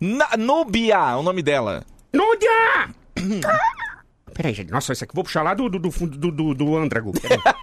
[0.00, 0.36] Na...
[0.38, 1.84] Núbia, é o nome dela.
[2.12, 2.94] Núdia!
[4.34, 4.70] Peraí, gente.
[4.70, 5.14] Nossa, isso aqui.
[5.14, 7.12] Vou puxar lá do, do, do fundo do, do, do ândrago.
[7.12, 7.38] Peraí.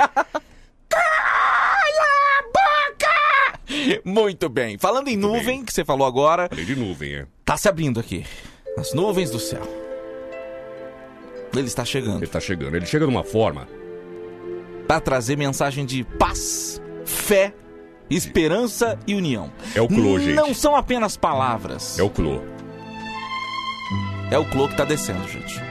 [4.05, 4.77] Muito bem.
[4.77, 7.25] Falando em nuvem, que você falou agora, Falei de nuvem, é.
[7.43, 8.25] tá se abrindo aqui.
[8.77, 9.61] As nuvens do céu.
[11.53, 12.75] Ele está chegando Ele tá chegando.
[12.75, 13.67] Ele chega de uma forma.
[14.87, 17.53] para trazer mensagem de paz, fé,
[18.09, 19.51] esperança e união.
[19.75, 20.35] É o Clô, gente.
[20.35, 21.97] Não são apenas palavras.
[21.99, 22.41] É o Clô.
[24.31, 25.61] É o Clô que tá descendo, gente.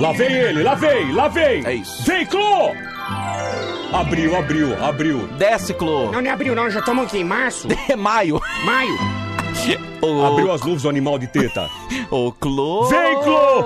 [0.00, 1.62] Lá vem ele, lá vem, lá vem!
[1.66, 2.02] É isso.
[2.04, 2.72] Vem, Clô!
[3.92, 5.26] Abriu, abriu, abriu.
[5.36, 6.10] Desce, Clô.
[6.10, 6.70] Não, não abriu, não.
[6.70, 7.68] Já estamos aqui em março.
[7.86, 8.40] É maio.
[8.64, 8.96] Maio.
[10.02, 11.68] O, Abriu as luvas do animal de teta.
[12.10, 12.84] o Clô.
[12.84, 13.64] Vem, Clô!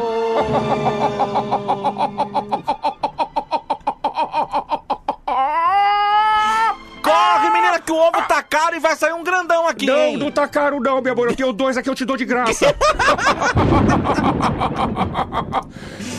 [8.08, 10.16] Ovo tá caro e vai sair um grandão aqui, Não, hein?
[10.16, 11.30] não tá caro não, meu amor.
[11.30, 12.74] Eu tenho dois aqui, eu te dou de graça.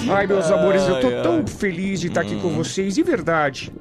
[0.10, 1.36] Ai, meus amores, eu tô tão.
[1.40, 1.48] Hum.
[1.48, 3.72] feliz de estar aqui com vocês, de verdade.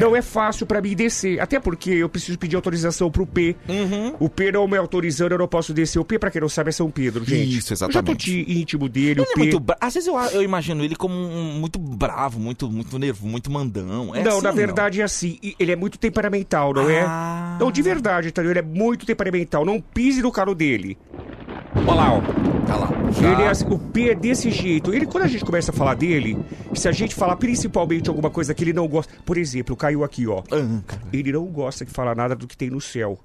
[0.00, 3.56] Não é fácil pra mim descer, até porque eu preciso pedir autorização pro P.
[3.68, 4.14] Uhum.
[4.18, 5.98] O P não me autorizando, eu não posso descer.
[5.98, 7.58] O P, pra quem não sabe, é São Pedro, gente.
[7.58, 8.44] Isso, Eu já tô exatamente.
[8.44, 9.38] de íntimo dele, Ele o é P.
[9.38, 9.76] muito bra...
[9.80, 14.14] Às vezes eu, eu imagino ele como um, muito bravo, muito, muito nervoso, muito mandão.
[14.14, 15.38] É não, assim na verdade é assim.
[15.58, 17.02] Ele é muito temperamental, não é?
[17.02, 17.56] Ah.
[17.60, 18.52] Não, de verdade, entendeu?
[18.52, 19.64] Ele é muito temperamental.
[19.64, 20.96] Não pise no carro dele.
[21.86, 22.20] Olha lá, ó.
[22.66, 22.88] Tá lá.
[23.32, 24.92] Ele é assim, o P é desse jeito.
[24.92, 26.36] Ele, quando a gente começa a falar dele,
[26.74, 29.12] se a gente falar principalmente alguma coisa que ele não gosta.
[29.24, 30.42] Por exemplo, caiu aqui, ó.
[30.42, 31.02] Cara.
[31.12, 33.18] Ele não gosta de falar nada do que tem no céu.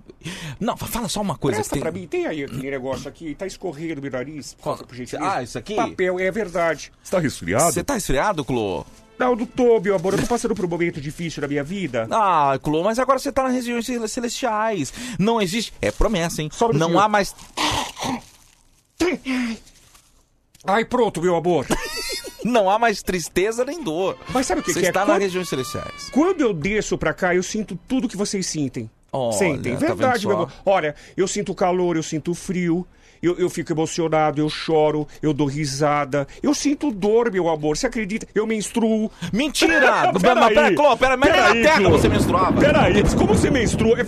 [0.60, 1.58] Não, fa- fala só uma coisa.
[1.58, 2.02] Presta que pra tem...
[2.02, 4.56] mim, tem aí aquele negócio aqui, tá escorrendo meu nariz.
[4.62, 5.32] Qual- Por gentileza.
[5.32, 5.76] Ah, isso aqui?
[5.76, 6.92] Papel, é verdade.
[7.02, 7.72] Você tá resfriado?
[7.72, 8.86] Você tá esfriado, Clô?
[9.18, 10.14] Não, não tô, meu amor.
[10.14, 12.08] Eu tô passando por um momento difícil na minha vida.
[12.12, 14.94] Ah, Clô, mas agora você tá nas regiões cel- celestiais.
[15.18, 15.74] Não existe.
[15.82, 16.50] É promessa, hein?
[16.52, 17.34] Só um Não há mais.
[20.66, 21.66] Ai, pronto, meu amor.
[22.44, 24.18] Não há mais tristeza nem dor.
[24.30, 24.90] Mas sabe o que, Você que é?
[24.90, 26.10] está nas regiões celestiais.
[26.12, 28.90] Quando eu desço pra cá, eu sinto tudo que vocês sentem.
[29.12, 29.74] Olha, Sentem.
[29.74, 30.44] tá Verdade, vendo meu só?
[30.44, 30.54] amor.
[30.66, 32.86] Olha, eu sinto calor, eu sinto frio.
[33.22, 36.26] Eu, eu fico emocionado, eu choro, eu dou risada.
[36.42, 37.76] Eu sinto dor, meu amor.
[37.76, 38.26] Você acredita?
[38.34, 39.12] Eu menstruo.
[39.34, 40.14] Mentira!
[40.22, 42.62] Pera mas, pera, pera, mas Pera nem aí, menstruava.
[42.62, 43.98] Peraí, como você menstrua?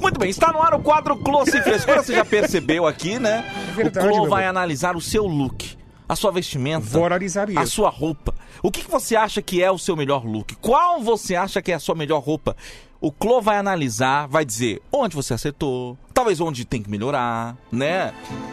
[0.00, 2.02] Muito bem, está no ar o quadro Clô Sem Frescura.
[2.02, 3.44] Você já percebeu aqui, né?
[3.74, 5.76] verdade, o Clô vai analisar o seu look,
[6.08, 7.60] a sua vestimenta, Vou analisar mesmo.
[7.60, 8.34] a sua roupa.
[8.62, 10.54] O que, que você acha que é o seu melhor look?
[10.56, 12.56] Qual você acha que é a sua melhor roupa?
[13.00, 18.12] O Clô vai analisar, vai dizer onde você acertou, talvez onde tem que melhorar, né?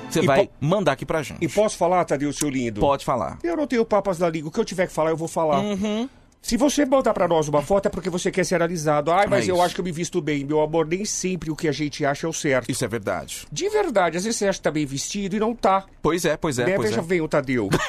[0.10, 1.44] Você E vai mandar aqui pra gente.
[1.44, 2.82] E posso falar, Tadeu, seu lindo?
[2.82, 3.40] Pode falar.
[3.42, 4.50] Eu não tenho papas na língua.
[4.50, 5.60] O que eu tiver que falar, eu vou falar.
[5.60, 6.10] Uhum.
[6.44, 9.12] Se você mandar pra nós uma foto, é porque você quer ser analisado.
[9.14, 9.64] Ai, mas É eu isso.
[9.64, 10.44] acho que eu me visto bem.
[10.44, 12.70] Meu amor, nem sempre o que a gente acha é o certo.
[12.70, 13.48] Isso é verdade.
[13.50, 15.86] De verdade, às vezes você acha que tá bem vestido e não tá.
[16.02, 16.76] Pois é, pois é, né?
[16.76, 17.06] pois Veja é.
[17.06, 17.70] bem o Tadeu.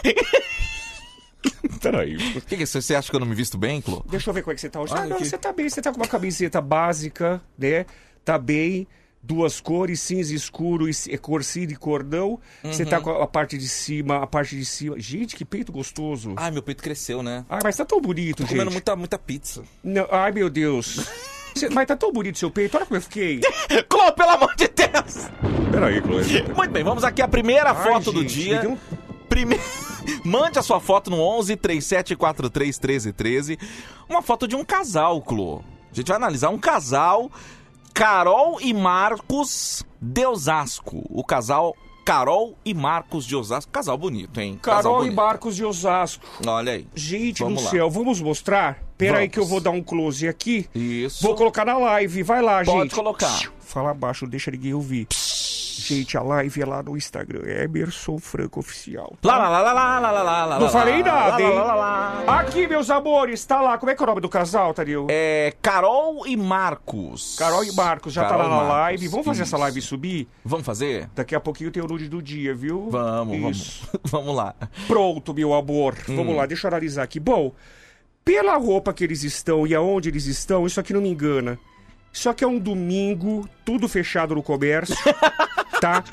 [1.83, 2.17] Peraí.
[2.37, 4.03] O que, que você você acha que eu não me visto bem, Clô?
[4.09, 4.95] Deixa eu ver como é que você tá hoje.
[4.95, 5.69] Ah, Ah, não, você tá bem.
[5.69, 7.85] Você tá com uma camiseta básica, né?
[8.25, 8.87] Tá bem.
[9.27, 12.39] Duas cores, cinza escuro e c- cor cinza e cordão.
[12.63, 12.89] Você Uhum.
[12.91, 14.99] tá com a parte de cima, a parte de cima.
[15.01, 16.35] Gente, que peito gostoso.
[16.37, 17.45] Ai, meu peito cresceu, né?
[17.49, 18.51] Ai, mas tá tão bonito, Tô gente.
[18.53, 19.63] comendo muita, muita pizza.
[19.83, 21.09] Não, ai, meu Deus.
[21.57, 22.77] Cê- mas tá tão bonito seu peito.
[22.77, 23.41] Olha como eu fiquei.
[23.89, 25.31] Clô, pelo amor de Deus!
[25.71, 26.17] Peraí, Clô.
[26.57, 28.57] Muito bem, vamos aqui a primeira Ai, foto do gente, dia.
[28.57, 28.79] me deu um-
[29.29, 29.59] Prime...
[30.23, 33.59] Mande a sua foto no 11 3743 1313.
[34.09, 35.63] Uma foto de um casal, Clô.
[35.91, 37.31] A gente vai analisar um casal,
[37.95, 41.05] Carol e Marcos de Osasco.
[41.09, 43.71] O casal Carol e Marcos de Osasco.
[43.71, 44.59] Casal bonito, hein?
[44.61, 45.17] Casal Carol e bonito.
[45.17, 46.25] Marcos de Osasco.
[46.45, 46.89] Olha aí.
[46.93, 47.71] Gente Vamos do lá.
[47.71, 48.83] céu, vamos mostrar?
[48.99, 50.69] Pera aí que eu vou dar um close aqui.
[50.75, 51.23] Isso.
[51.23, 52.25] Vou colocar na live.
[52.25, 52.75] Vai lá, gente.
[52.75, 53.53] Pode colocar.
[53.61, 55.07] Fala abaixo, deixa ninguém ouvir.
[55.81, 57.43] Gente, a live é lá no Instagram.
[57.45, 59.15] É Emerson Franco Oficial.
[59.23, 60.59] Lá, lá, lá, lá, lá, lá, lá, lá.
[60.59, 61.53] Não falei nada, hein?
[62.27, 63.79] Aqui, meus amores, tá lá.
[63.79, 65.07] Como é que é o nome do casal, Tadeu?
[65.11, 67.37] É Carol e Marcos.
[67.39, 69.09] Carol e Marcos, já tá lá na live.
[69.09, 70.29] Vamos fazer essa live subir?
[70.45, 71.09] Vamos fazer?
[71.15, 72.89] Daqui a pouquinho tem o nude do dia, viu?
[72.91, 73.89] Vamos, Isso.
[73.93, 74.11] vamos.
[74.11, 74.55] vamos lá.
[74.87, 75.97] Pronto, meu amor.
[76.09, 76.17] Hum.
[76.17, 77.19] Vamos lá, deixa eu analisar aqui.
[77.19, 77.53] Bom,
[78.25, 81.59] pela roupa que eles estão e aonde eles estão, isso aqui não me engana.
[82.13, 84.95] Só que é um domingo, tudo fechado no comércio.
[85.85, 86.05] tá?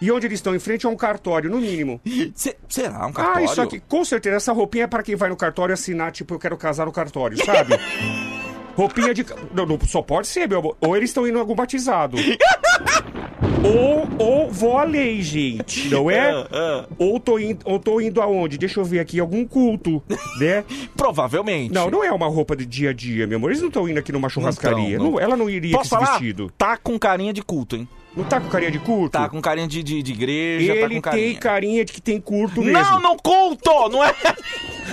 [0.00, 0.54] E onde eles estão?
[0.54, 2.00] Em frente a um cartório, no mínimo.
[2.34, 3.44] Se- será um Ah, cartório?
[3.44, 6.38] isso aqui, com certeza, essa roupinha é para quem vai no cartório assinar, tipo, eu
[6.38, 7.74] quero casar no cartório, sabe?
[8.74, 9.26] roupinha de.
[9.54, 10.76] Não, não, só pode ser, meu amor.
[10.80, 12.16] Ou eles estão indo em algum batizado.
[13.62, 16.30] ou, ou vou lei, gente, não é?
[16.32, 16.86] Ah, ah.
[16.98, 18.56] Ou tô, indo, ou tô indo aonde?
[18.56, 20.02] Deixa eu ver aqui, algum culto,
[20.38, 20.64] né?
[20.96, 21.72] Provavelmente.
[21.74, 23.50] Não, não é uma roupa de dia a dia, meu amor.
[23.50, 24.96] Eles não estão indo aqui numa churrascaria.
[24.98, 25.10] Não tão, não.
[25.12, 26.12] Não- ela não iria Posso falar?
[26.12, 26.50] vestido.
[26.56, 27.88] Tá com carinha de culto, hein?
[28.16, 29.12] Não tá com carinha de curto?
[29.12, 31.24] Tá com carinha de, de, de igreja, tá Ele com carinha.
[31.26, 32.82] tem carinha de que tem curto mesmo.
[32.82, 33.88] Não, não culto!
[33.88, 34.12] Não é,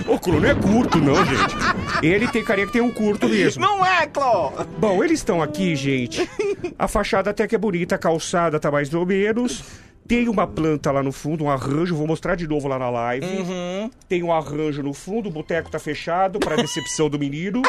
[0.07, 1.55] Ô, Clô, não é curto, não, gente.
[2.03, 3.61] Ele tem carinha que tem um curto mesmo.
[3.61, 4.51] não é, Cló!
[4.77, 6.29] Bom, eles estão aqui, gente.
[6.77, 9.63] A fachada até que é bonita, a calçada tá mais ou menos.
[10.07, 13.25] Tem uma planta lá no fundo, um arranjo, vou mostrar de novo lá na live.
[13.25, 13.91] Uhum.
[14.07, 17.61] Tem um arranjo no fundo, o boteco tá fechado, pra decepção do menino.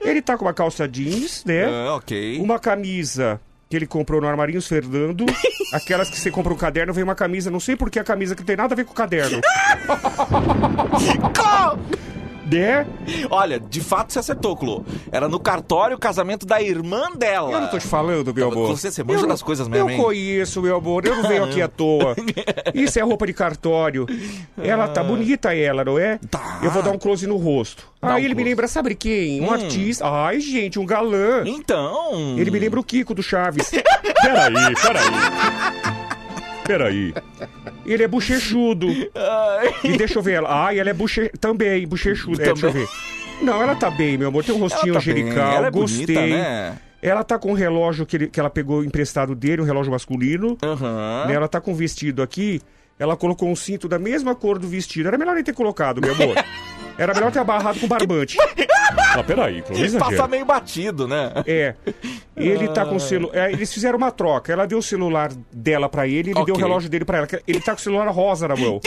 [0.00, 1.64] Ele tá com uma calça jeans, né?
[1.66, 2.38] Ah, ok.
[2.40, 3.38] Uma camisa
[3.70, 5.24] que ele comprou no Armarinhos Fernando.
[5.72, 8.34] Aquelas que você compra um caderno, vem uma camisa, não sei por que a camisa
[8.34, 9.40] que não tem nada a ver com o caderno.
[13.30, 14.84] Olha, de fato você acertou, Clô.
[15.12, 17.52] Era no cartório o casamento da irmã dela.
[17.52, 18.68] Eu não tô te falando, meu amor.
[18.68, 20.02] Você, você manja das coisas mesmo, Eu hein?
[20.02, 21.04] conheço, meu amor.
[21.06, 22.14] Eu não venho aqui à toa.
[22.74, 24.06] Isso é roupa de cartório.
[24.62, 26.18] Ela tá bonita, ela, não é?
[26.30, 26.60] Tá.
[26.62, 27.88] Eu vou dar um close no rosto.
[28.02, 28.48] Dá Aí um ele me close.
[28.50, 29.40] lembra, sabe quem?
[29.40, 29.52] Um Hum.
[29.52, 30.06] artista.
[30.08, 31.42] Ai, gente, um galã.
[31.46, 32.36] Então.
[32.38, 33.70] Ele me lembra o Kiko do Chaves.
[34.22, 36.00] peraí, peraí.
[36.66, 37.12] Peraí.
[37.92, 38.86] Ele é bochechudo.
[39.84, 40.66] E deixa eu ver ela.
[40.66, 41.28] Ai, ela é boche...
[41.40, 42.42] também, bochechuda.
[42.42, 42.88] É, deixa eu ver.
[43.42, 44.44] Não, ela tá bem, meu amor.
[44.44, 45.52] Tem um rostinho Ela tá angelical.
[45.54, 46.06] ela é Gostei.
[46.06, 46.76] bonita, né?
[47.02, 50.56] Ela tá com um relógio que, ele- que ela pegou emprestado dele, um relógio masculino.
[50.62, 51.24] Aham.
[51.26, 52.60] Né, Ela tá com um vestido aqui.
[52.98, 55.08] Ela colocou um cinto da mesma cor do vestido.
[55.08, 56.36] Era melhor nem ter colocado, meu amor.
[56.98, 58.36] Era melhor ter abarrado com barbante.
[59.12, 61.32] Ah, peraí, não Passa meio batido, né?
[61.46, 61.74] É.
[62.36, 63.50] Ele tá com o celular.
[63.52, 64.52] Eles fizeram uma troca.
[64.52, 67.28] Ela deu o celular dela pra ele, ele deu o relógio dele pra ela.
[67.46, 68.80] Ele tá com o celular rosa na mão.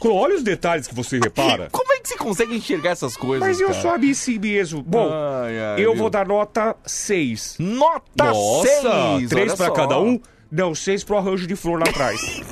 [0.00, 1.68] Clô, olha os detalhes que você repara.
[1.72, 3.46] Como é que você consegue enxergar essas coisas?
[3.46, 3.80] Mas eu cara?
[3.80, 4.82] sou assim mesmo.
[4.82, 5.96] Bom, Ai, ai, eu viu?
[5.96, 7.56] vou dar nota 6.
[7.58, 9.28] Nota Nossa, 6!
[9.28, 9.72] três olha pra só.
[9.72, 10.20] cada um?
[10.50, 12.20] Não, seis pro arranjo de flor lá atrás.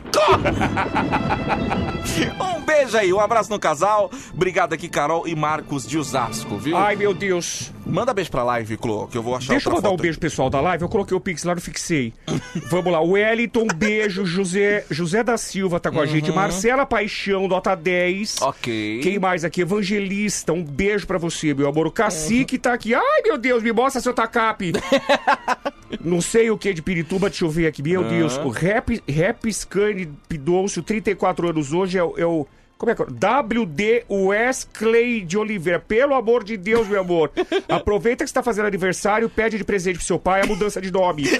[2.41, 4.11] Um beijo aí, um abraço no casal.
[4.33, 6.77] Obrigado aqui, Carol e Marcos de Osasco, viu?
[6.77, 7.73] Ai, meu Deus.
[7.87, 10.51] Manda beijo pra live, Clô, que eu vou achar Deixa eu mandar um beijo pessoal
[10.51, 10.83] da live.
[10.83, 12.13] Eu coloquei o Pix lá no Fixei.
[12.71, 13.01] Vamos lá.
[13.01, 14.25] Wellington, beijo.
[14.27, 16.33] José, José da Silva tá com a gente.
[16.33, 18.39] Marcela Paixão, nota 10.
[18.41, 18.49] Uhum.
[18.49, 19.01] Ok.
[19.03, 19.61] Quem mais aqui?
[19.63, 21.87] Evangelista, um beijo pra você, meu amor.
[21.87, 22.95] O Cacique tá aqui.
[22.95, 24.73] Ai, meu Deus, me mostra seu tacape.
[26.05, 27.83] Não sei o que de Pirituba, deixa eu ver aqui.
[27.83, 32.47] Meu Deus, o Rap, Rap Scane Pidôncio, 34 anos hoje, é, é o.
[32.79, 33.07] Como é que é?
[33.07, 35.81] WD Wesley de Oliveira.
[35.81, 37.33] Pelo amor de Deus, meu amor.
[37.69, 40.93] Aproveita que você tá fazendo aniversário, pede de presente pro seu pai a mudança de
[40.93, 41.25] nome.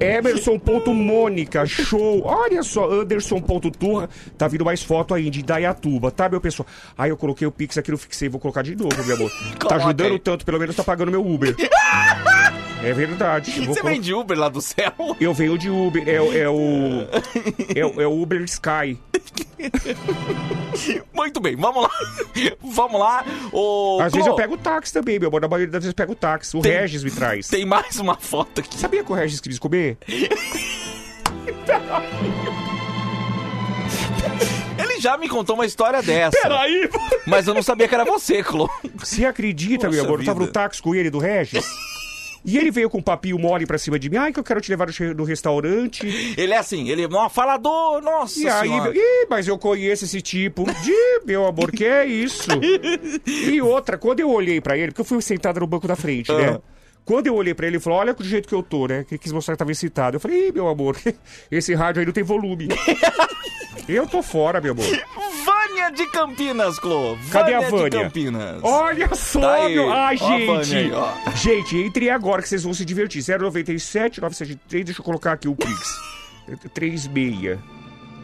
[0.00, 2.22] Emerson ponto Mônica, show.
[2.24, 4.08] Olha só, Anderson ponto Turra.
[4.38, 6.66] Tá vindo mais foto aí de Dayatuba, tá, meu pessoal?
[6.96, 9.30] Aí eu coloquei o Pix aqui no Fixei, vou colocar de novo, meu amor.
[9.68, 11.54] tá ajudando tanto, pelo menos tá pagando meu Uber.
[12.84, 13.50] É verdade.
[13.66, 14.92] Você vem de Uber lá do céu?
[15.20, 17.06] eu venho de Uber, é, o- é o.
[17.74, 18.98] É, o- é o Uber Sky.
[21.12, 21.90] Muito bem, vamos lá.
[22.62, 23.24] Vamos lá.
[23.50, 25.40] Ô, Às Clô, vezes eu pego táxi também, meu amor.
[25.40, 26.56] Na maioria das vezes eu pego táxi.
[26.56, 27.48] O Tem- Regis me traz.
[27.48, 28.78] Tem mais uma foto aqui.
[28.78, 29.96] Sabia que o Regis quis comer?
[34.78, 36.36] Ele já me contou uma história dessa.
[36.40, 36.88] Peraí,
[37.26, 38.68] Mas eu não sabia que era você, Clô.
[38.96, 40.20] Você acredita, Poxa meu amor?
[40.20, 40.52] Eu tava no vida.
[40.52, 41.64] táxi com ele do Regis.
[42.46, 44.16] E ele veio com um papinho mole pra cima de mim.
[44.16, 46.06] Ai, que eu quero te levar no restaurante.
[46.38, 48.96] Ele é assim, ele é um falador, nossa E aí, senhora.
[48.96, 52.48] Ih, mas eu conheço esse tipo de, meu amor, que é isso?
[53.26, 56.32] E outra, quando eu olhei pra ele, porque eu fui sentada no banco da frente,
[56.32, 56.56] né?
[56.56, 56.60] Ah.
[57.04, 59.04] Quando eu olhei pra ele, ele falou: Olha do jeito que eu tô, né?
[59.04, 60.16] Que ele quis mostrar que tava excitado.
[60.16, 60.96] Eu falei: Ih, meu amor,
[61.50, 62.68] esse rádio aí não tem volume.
[63.88, 64.84] eu tô fora, meu amor.
[65.86, 67.16] Vânia de Campinas, Clô.
[67.30, 67.90] Cadê a de Vânia?
[68.04, 68.60] Campinas.
[68.62, 69.74] Olha só, Tá aí.
[69.74, 69.92] meu.
[69.92, 70.94] Ai, Ó Vânia gente.
[70.94, 73.22] aí, gente, entre agora que vocês vão se divertir.
[73.22, 75.96] 097 973, deixa eu colocar aqui o Pix.
[76.74, 77.58] 36.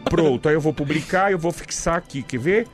[0.09, 2.67] Pronto, aí eu vou publicar, eu vou fixar aqui, quer ver?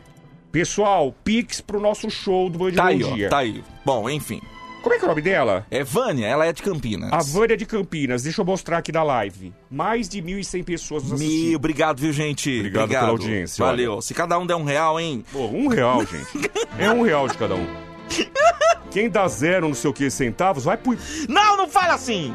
[0.52, 3.28] Pessoal, Pix pro nosso show do Band Tá Bom aí, Dia.
[3.28, 3.64] ó, tá aí.
[3.86, 4.42] Bom, enfim.
[4.82, 5.66] Como é que é o nome dela?
[5.70, 7.12] É Vânia, ela é de Campinas.
[7.12, 8.24] A Vânia de Campinas.
[8.24, 9.54] Deixa eu mostrar aqui na live.
[9.70, 11.48] Mais de 1.100 pessoas nos assistindo.
[11.48, 12.60] Meu, obrigado, viu, gente?
[12.60, 14.02] Obrigado pela audiência, Valeu.
[14.02, 15.24] Se cada um der um real, hein?
[15.32, 16.50] Pô, um real, gente.
[16.78, 17.68] É um real de cada um.
[18.90, 20.98] Quem dá zero, não sei o que, centavos, vai pro...
[21.28, 22.34] Não, não fala assim!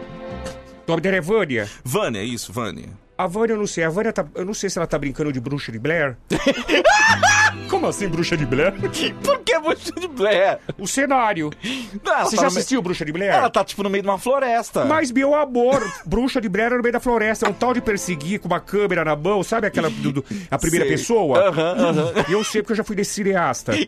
[0.86, 1.68] O nome dela é Vânia.
[1.82, 2.90] Vânia, isso, Vânia.
[3.16, 3.84] A Vânia, eu não sei.
[3.84, 4.26] A Vânia tá.
[4.34, 6.16] Eu não sei se ela tá brincando de bruxa de Blair.
[7.68, 8.72] Como assim, bruxa de Blair?
[9.22, 10.58] Por que Bruxa de Blair?
[10.78, 11.50] O cenário.
[12.04, 13.32] Não, Você tá já no me- assistiu Bruxa de Blair?
[13.34, 14.84] Ela tá, tipo, no meio de uma floresta.
[14.84, 17.46] Mas, meu amor, bruxa de Blair era no meio da floresta.
[17.46, 20.58] É um tal de perseguir com uma câmera na mão, sabe aquela do, do- a
[20.58, 20.96] primeira Sei.
[20.96, 21.48] pessoa?
[21.48, 22.12] Aham, aham.
[22.28, 23.72] E eu sei porque eu já fui desse cineasta.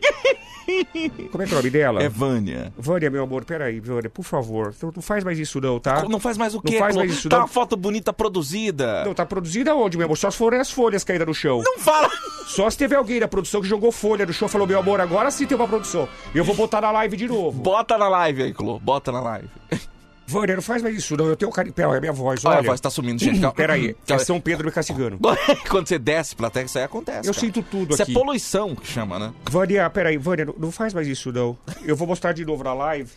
[1.31, 2.03] Como é que é o nome dela?
[2.03, 2.73] É Vânia.
[2.77, 4.75] Vânia, meu amor, peraí, Vânia, por favor.
[4.83, 6.03] Não, não faz mais isso, não, tá?
[6.09, 6.77] Não faz mais o Não quê?
[6.77, 6.99] faz Clô?
[7.05, 7.43] mais isso, Tá não.
[7.43, 9.05] uma foto bonita produzida.
[9.05, 10.17] Não, tá produzida onde, meu amor?
[10.17, 11.61] Só se forem as folhas caídas no chão.
[11.63, 12.09] Não fala.
[12.47, 14.99] Só se teve alguém da produção que jogou folha no chão e falou, meu amor,
[15.01, 16.07] agora sim tem uma produção.
[16.33, 17.59] Eu vou botar na live de novo.
[17.61, 18.79] Bota na live aí, Clô.
[18.79, 19.47] Bota na live.
[20.29, 21.25] Vânia, não faz mais isso, não.
[21.27, 21.73] Eu tenho carinho.
[21.73, 22.59] Pera, é minha voz, Olha, olha.
[22.59, 23.39] a voz tá sumindo, gente.
[23.39, 23.55] Calma.
[23.55, 24.17] Pera aí, é.
[24.17, 25.17] São Pedro me castigando.
[25.69, 27.29] Quando você desce pra terra, isso aí acontece.
[27.29, 27.45] Eu cara.
[27.45, 28.11] sinto tudo Isso aqui.
[28.11, 29.33] é poluição que chama, né?
[29.49, 31.57] Vânia, peraí, Vânia, não- não faz mais isso, não.
[31.85, 33.09] Eu vou mostrar de novo na live.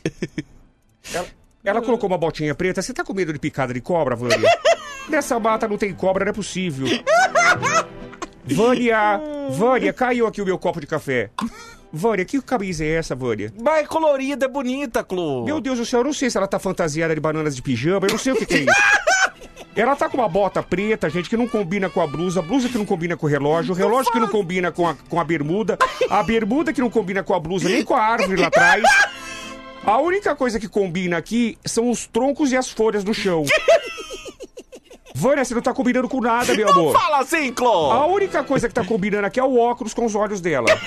[1.12, 1.26] Ela,
[1.64, 2.80] ela colocou uma botinha preta.
[2.80, 4.48] Você tá com medo de picada de cobra, Vânia?
[5.08, 6.86] Nessa mata não tem cobra, não é possível.
[8.54, 11.30] Vânia, Vânia, caiu aqui o meu copo de café.
[11.92, 13.52] Vânia, que camisa é essa, Vânia?
[13.60, 15.44] Mas é colorida, é bonita, Clô.
[15.44, 18.06] Meu Deus do céu, eu não sei se ela tá fantasiada de bananas de pijama,
[18.06, 18.70] eu não sei o que, que é isso.
[19.76, 22.68] Ela tá com uma bota preta, gente, que não combina com a blusa, a blusa
[22.68, 25.24] que não combina com o relógio, o relógio que não combina com a, com a
[25.24, 25.78] bermuda,
[26.10, 28.82] a bermuda que não combina com a blusa, nem com a árvore lá atrás.
[29.84, 33.44] A única coisa que combina aqui são os troncos e as folhas do chão.
[35.14, 36.92] Vânia, você não tá combinando com nada, meu amor.
[36.92, 37.90] Fala assim, Clô.
[37.90, 40.68] A única coisa que tá combinando aqui é o óculos com os olhos dela.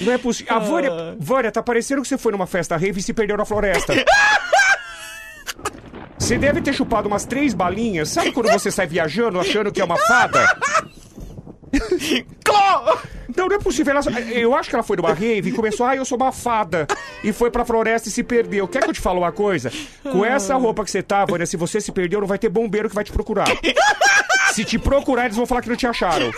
[0.00, 0.54] Não é possível.
[0.54, 3.44] A Vânia, Vânia, tá parecendo que você foi numa festa rave e se perdeu na
[3.44, 3.94] floresta.
[6.18, 8.08] Você deve ter chupado umas três balinhas.
[8.08, 10.56] Sabe quando você sai viajando achando que é uma fada?
[12.44, 12.98] Clô!
[13.36, 13.94] Não, não é possível.
[13.96, 16.86] Ela- eu acho que ela foi numa rave e começou, ah, eu sou uma fada.
[17.24, 18.68] E foi pra floresta e se perdeu.
[18.68, 19.72] Quer que eu te fale uma coisa?
[20.02, 22.88] Com essa roupa que você tá, Vânia, se você se perdeu, não vai ter bombeiro
[22.88, 23.46] que vai te procurar.
[24.52, 26.30] Se te procurar, eles vão falar que não te acharam.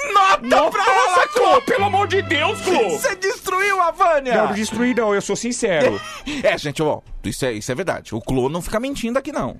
[0.42, 1.60] Nota pra ela, Clô!
[1.62, 2.90] Pelo amor de Deus, Clô!
[2.90, 4.36] Você destruiu a Vânia!
[4.36, 6.00] Não, não destruí não, eu sou sincero.
[6.44, 8.14] É, gente, ó, isso é, isso é verdade.
[8.14, 9.56] O Clô não fica mentindo aqui, não.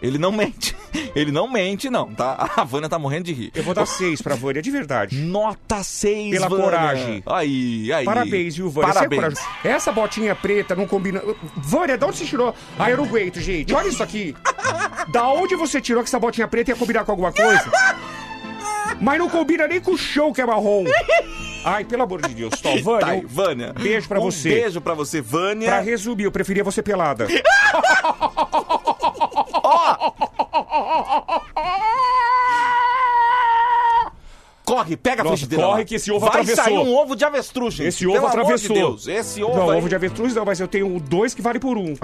[0.00, 0.76] Ele não mente.
[1.14, 2.50] Ele não mente, não, tá?
[2.56, 3.50] A Vânia tá morrendo de rir.
[3.54, 5.16] Eu vou dar seis pra Vânia, de verdade.
[5.16, 6.64] Nota 6, Pela Vânia.
[6.64, 7.22] coragem.
[7.26, 8.04] Aí, aí.
[8.04, 8.90] Parabéns, viu, Vânia?
[8.90, 9.20] É Parabéns.
[9.22, 9.42] corajosa.
[9.64, 11.20] Essa botinha preta não combina.
[11.56, 12.54] Vânia, de onde você tirou?
[12.78, 13.74] Ah, eu não aguento, gente.
[13.74, 14.34] Olha isso aqui.
[15.12, 17.64] Da onde você tirou que essa botinha preta ia combinar com alguma coisa?
[19.00, 20.84] Mas não combina nem com o chão que é marrom.
[21.64, 22.52] Ai, pelo amor de Deus.
[22.60, 23.72] Tó, Vânia, Tá aí, Vânia.
[23.72, 24.50] beijo pra um você.
[24.50, 25.68] beijo pra você, Vânia.
[25.68, 27.26] Pra resumir, eu preferia você pelada.
[34.64, 35.84] Corre, pega a Nossa, frigideira corre lá.
[35.86, 36.64] que esse ovo Vai atravessou.
[36.64, 37.86] sair um ovo de avestruz, gente.
[37.88, 38.68] Esse ovo Pelo atravessou.
[38.68, 41.40] de Deus, esse ovo não, aí- ovo de avestruz não, mas eu tenho dois que
[41.40, 41.94] vale por um.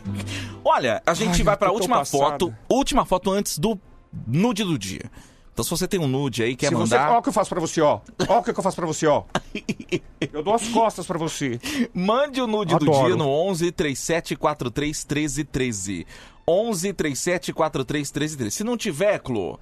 [0.62, 2.54] Olha, a gente Ai, vai pra eu tô última foto.
[2.68, 3.80] Última foto antes do
[4.26, 5.10] nude do dia.
[5.54, 6.94] Então se você tem um nude aí, quer Se você...
[6.96, 7.12] mandar...
[7.12, 8.00] Ó o que eu faço pra você, ó.
[8.28, 9.24] Ó o que eu faço pra você, ó.
[10.32, 11.58] Eu dou as costas pra você.
[11.92, 13.06] Mande o nude do Adoro.
[13.08, 16.06] dia no 11 37 43 13 13.
[16.46, 18.56] 11 37 43 13 13.
[18.56, 19.58] Se não tiver, Clô,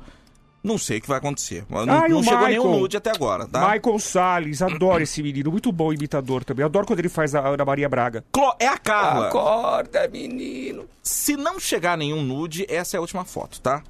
[0.62, 1.64] não sei o que vai acontecer.
[1.68, 2.62] Não, Ai, não chegou Michael.
[2.64, 3.60] nenhum nude até agora, tá?
[3.72, 5.50] Michael Salles, adoro esse menino.
[5.50, 6.64] Muito bom imitador também.
[6.64, 8.24] Adoro quando ele faz a Ana Maria Braga.
[8.32, 9.28] Clô, é a Carla.
[9.28, 10.84] Acorda, menino.
[11.02, 13.82] Se não chegar nenhum nude, essa é a última foto, tá?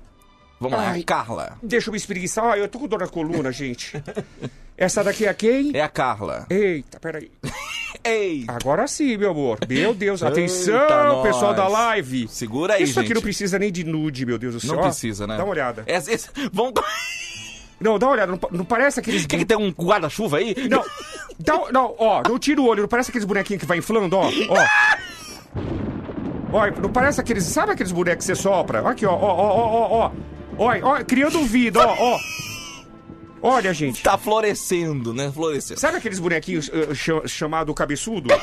[0.60, 1.02] Vamos lá, Ai.
[1.02, 1.56] Carla.
[1.62, 2.44] Deixa eu me espreguiçar.
[2.44, 3.92] Ah, eu tô com dor na coluna, gente.
[4.80, 5.72] Essa daqui é quem?
[5.74, 6.46] É a Carla.
[6.48, 7.30] Eita, peraí.
[8.02, 8.46] Ei!
[8.48, 9.58] Agora sim, meu amor.
[9.68, 12.26] Meu Deus, atenção, Eita, pessoal da live.
[12.28, 13.14] Segura aí, Isso aqui gente.
[13.16, 14.76] não precisa nem de nude, meu Deus do céu.
[14.76, 15.36] Não precisa, né?
[15.36, 15.82] Dá uma olhada.
[15.86, 16.72] É, esse- vamos...
[17.78, 18.32] Não, dá uma olhada.
[18.32, 19.24] Não, não parece aqueles...
[19.28, 20.56] Quer que tem um guarda-chuva aí?
[20.70, 20.82] Não,
[21.38, 24.30] dá- não, ó, não tira o olho, não parece aqueles bonequinhos que vai inflando, ó,
[24.48, 24.66] ó.
[26.52, 28.80] Ó, não parece aqueles, sabe aqueles bonecos que você sopra?
[28.88, 30.12] Aqui, ó, ó, ó, ó, ó, ó.
[30.58, 32.18] Ó, ó, criando vida, ó, ó.
[33.42, 34.02] Olha, gente.
[34.02, 35.30] Tá florescendo, né?
[35.32, 35.80] Florescendo.
[35.80, 38.28] Sabe aqueles bonequinhos uh, cha- chamado cabeçudo?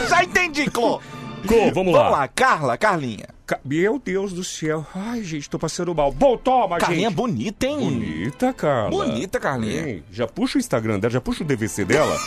[0.00, 1.00] Eu já entendi, Clô.
[1.46, 3.26] Clô, vamos Vamos lá, Carla, Carlinha.
[3.44, 4.86] Ca- Meu Deus do céu.
[4.94, 6.12] Ai, gente, tô passando mal.
[6.12, 7.16] Bom, toma, Carlinha gente.
[7.16, 7.78] bonita, hein?
[7.80, 8.90] Bonita, Carla.
[8.90, 9.88] Bonita, Carlinha.
[9.88, 12.16] Hein, Já puxa o Instagram dela, já puxa o DVC dela.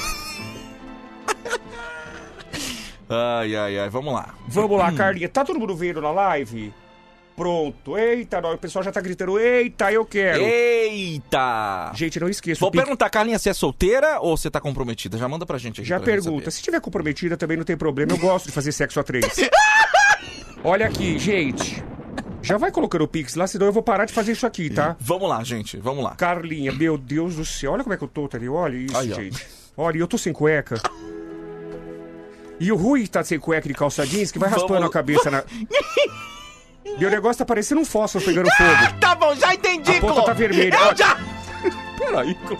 [3.07, 4.33] Ai, ai, ai, vamos lá.
[4.47, 5.29] Vamos lá, Carlinha.
[5.29, 6.73] Tá todo mundo vendo na live?
[7.35, 7.97] Pronto.
[7.97, 9.37] Eita, o pessoal já tá gritando.
[9.37, 10.41] Eita, eu quero.
[10.41, 11.91] Eita!
[11.93, 12.59] Gente, não esqueça.
[12.61, 15.17] Vou Pix- perguntar, Carlinha, se é solteira ou você tá comprometida?
[15.17, 15.87] Já manda pra gente aqui.
[15.89, 16.49] Já pra pergunta.
[16.49, 18.11] Se tiver comprometida também não tem problema.
[18.13, 19.25] Eu gosto de fazer sexo a três.
[20.63, 21.83] Olha aqui, gente.
[22.41, 24.95] Já vai colocando o Pix lá, senão eu vou parar de fazer isso aqui, tá?
[24.99, 26.15] Vamos lá, gente, vamos lá.
[26.15, 27.71] Carlinha, meu Deus do céu.
[27.73, 28.47] Olha como é que eu tô, tá ali?
[28.47, 29.45] Olha isso, Aí, gente.
[29.75, 30.79] Olha, eu tô sem cueca.
[32.59, 35.29] E o Rui tá sem cueca de calça jeans que vai Vamos- raspando a cabeça
[35.29, 35.43] na...
[36.97, 38.99] Meu negócio tá parecendo um fósforo pegando fogo.
[38.99, 40.23] Tá bom, já entendi, A ponta Clô.
[40.23, 40.75] tá vermelha.
[40.75, 41.17] Eu já...
[41.97, 42.57] Peraí, Clô.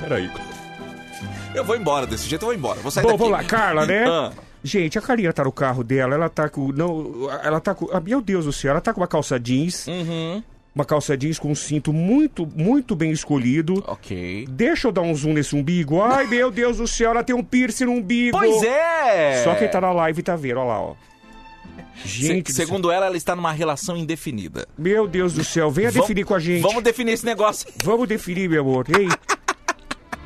[0.00, 0.44] Peraí, Clô.
[1.54, 2.80] Eu vou embora desse jeito, eu vou embora.
[2.80, 3.18] Vou sair Bom, daqui.
[3.18, 4.04] vamos lá, Carla, né?
[4.08, 4.32] Ah.
[4.64, 6.72] Gente, a Carlinha tá no carro dela, ela tá com.
[6.72, 7.88] Não, ela tá com.
[7.92, 9.86] ah, meu Deus do céu, ela tá com uma calça jeans.
[9.86, 10.42] Uhum.
[10.74, 13.84] Uma calça jeans com um cinto muito, muito bem escolhido.
[13.86, 14.46] Ok.
[14.48, 16.00] Deixa eu dar um zoom nesse umbigo.
[16.00, 18.38] Ai, meu Deus do céu, ela tem um piercing no umbigo.
[18.38, 19.42] Pois é!
[19.44, 20.94] Só quem tá na live tá vendo, olha lá, ó.
[22.04, 24.66] Gente, Se- do segundo ela, ela está numa relação indefinida.
[24.76, 26.62] meu Deus do céu, venha Vamos- definir com a gente.
[26.62, 27.68] Vamos definir esse negócio.
[27.84, 28.86] Vamos definir, meu amor.
[28.98, 29.08] Ei.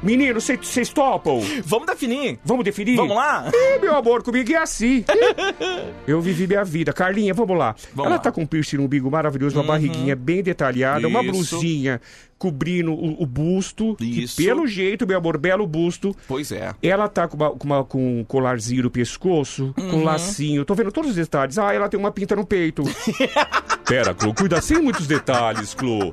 [0.02, 1.40] Menino, cê- vocês topam?
[1.64, 2.38] Vamos definir.
[2.44, 2.96] Vamos definir?
[2.96, 3.50] Vamos lá?
[3.52, 5.04] Ih, meu amor, comigo é assim.
[6.06, 6.92] Eu vivi minha vida.
[6.92, 7.74] Carlinha, vamos lá.
[7.94, 8.18] Vamos Ela lá.
[8.22, 11.32] tá com um piercing no umbigo maravilhoso, uma barriguinha bem detalhada, uma Isso.
[11.32, 12.00] blusinha
[12.38, 13.96] cobrindo o, o busto.
[14.00, 14.36] Isso.
[14.36, 16.14] pelo jeito, meu amor, belo busto.
[16.28, 16.74] Pois é.
[16.82, 19.98] Ela tá com, uma- com uma- com um colarzinho no pescoço, com Uhum.
[20.00, 20.64] um lacinho.
[20.64, 21.58] Tô vendo todos os detalhes.
[21.58, 22.82] Ah, ela tem uma pinta no peito.
[23.86, 26.12] Pera, Clô, cuida sem muitos detalhes, Clô.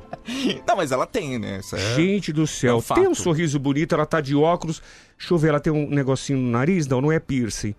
[0.66, 1.60] Não, mas ela tem, né?
[1.72, 4.80] É- Gente do céu, É um tem um sorriso bonito, ela tá de óculos.
[5.18, 6.86] Deixa eu ver, ela tem um negocinho no nariz?
[6.86, 7.74] Não, não é piercing.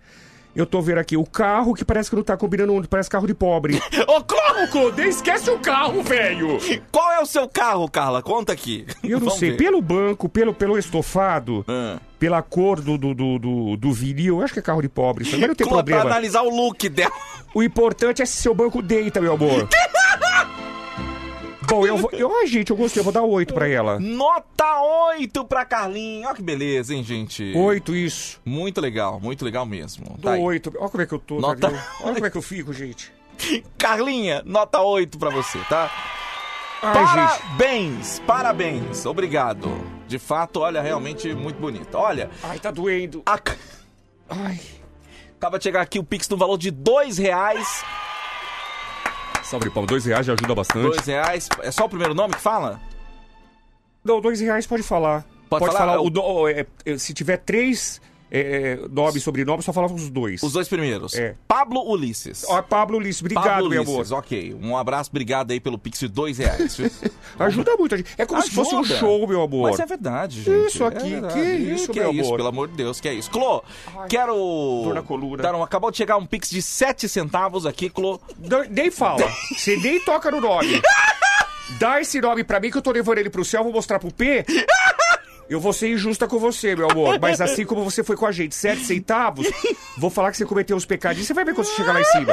[0.56, 3.34] Eu tô vendo aqui o carro que parece que não tá combinando, parece carro de
[3.34, 3.78] pobre.
[4.08, 4.16] Ô!
[4.56, 6.58] Ô, Clodê, esquece o carro, velho!
[6.90, 8.22] Qual é o seu carro, Carla?
[8.22, 8.86] Conta aqui.
[9.04, 9.58] Eu não Vamos sei, ver.
[9.58, 11.98] pelo banco, pelo, pelo estofado, Ah.
[12.18, 15.24] pela cor do, do, do, do, do vinil, eu acho que é carro de pobre,
[15.24, 16.10] isso aí, mas não tem Clô, pra problema.
[16.10, 17.12] analisar o look dela.
[17.54, 19.68] O importante é se seu banco deita, meu amor.
[21.68, 22.10] Bom, eu vou.
[22.12, 23.98] Eu, ai, gente, eu gostei, eu vou dar oito pra ela.
[23.98, 24.80] Nota
[25.14, 26.26] 8 pra Carlinha.
[26.28, 27.52] Olha que beleza, hein, gente?
[27.56, 28.40] Oito, isso.
[28.44, 30.06] Muito legal, muito legal mesmo.
[30.22, 30.72] Tá Dou oito.
[30.78, 31.80] Olha como é que eu tô, Nota- Tadeu.
[32.02, 33.12] Olha como é que eu fico, gente.
[33.76, 35.90] Carlinha, nota 8 pra você, tá?
[36.82, 37.40] Ai, gente.
[37.42, 39.06] parabéns, parabéns.
[39.06, 39.70] Obrigado.
[40.06, 41.94] De fato, olha, realmente muito bonito.
[41.96, 43.22] Olha, Ai, tá doendo.
[43.26, 43.40] a-
[44.28, 44.60] Ai.
[45.36, 47.82] acaba de chegar aqui o Pix no valor de dois reais.
[49.46, 49.86] Salve, Paulo.
[49.86, 50.82] Dois reais já ajuda bastante.
[50.82, 51.48] Dois reais.
[51.62, 52.80] É só o primeiro nome que fala?
[54.04, 55.24] Não, dois reais pode falar.
[55.48, 56.00] Pode falar?
[56.00, 60.42] O, no- é, é, se tiver três é, nome e sobrenome, só falava os dois.
[60.42, 61.14] Os dois primeiros.
[61.14, 61.34] É.
[61.46, 62.44] Pablo Ulisses.
[62.48, 64.18] Ó, Pablo Ulisses, obrigado, Pablo meu Ulisses, amor.
[64.24, 64.56] ok.
[64.60, 66.76] Um abraço, obrigado aí pelo Pix de dois reais.
[67.38, 68.10] Ajuda muito a gente.
[68.18, 68.98] É como se fosse um Ajuda.
[68.98, 69.70] show, meu amor.
[69.70, 70.66] Mas é verdade, gente.
[70.66, 72.36] Isso aqui, É que isso, que meu é isso, amor.
[72.36, 73.30] pelo amor de Deus, que é isso.
[73.30, 73.62] Clô,
[74.08, 74.92] quero...
[74.94, 75.42] na coluna.
[75.42, 78.20] Dar um- Acabou de chegar um Pix de 7 centavos aqui, Clô.
[78.70, 79.26] Nem fala.
[79.56, 80.80] Você nem toca no nome.
[81.80, 84.12] Dá esse nome pra mim que eu tô levando ele pro céu, vou mostrar pro
[84.12, 84.44] P.
[85.48, 87.18] Eu vou ser injusta com você, meu amor.
[87.20, 89.46] Mas assim como você foi com a gente, sete centavos,
[89.96, 91.26] vou falar que você cometeu uns pecadinhos.
[91.26, 92.32] Você vai ver quando você chegar lá em cima.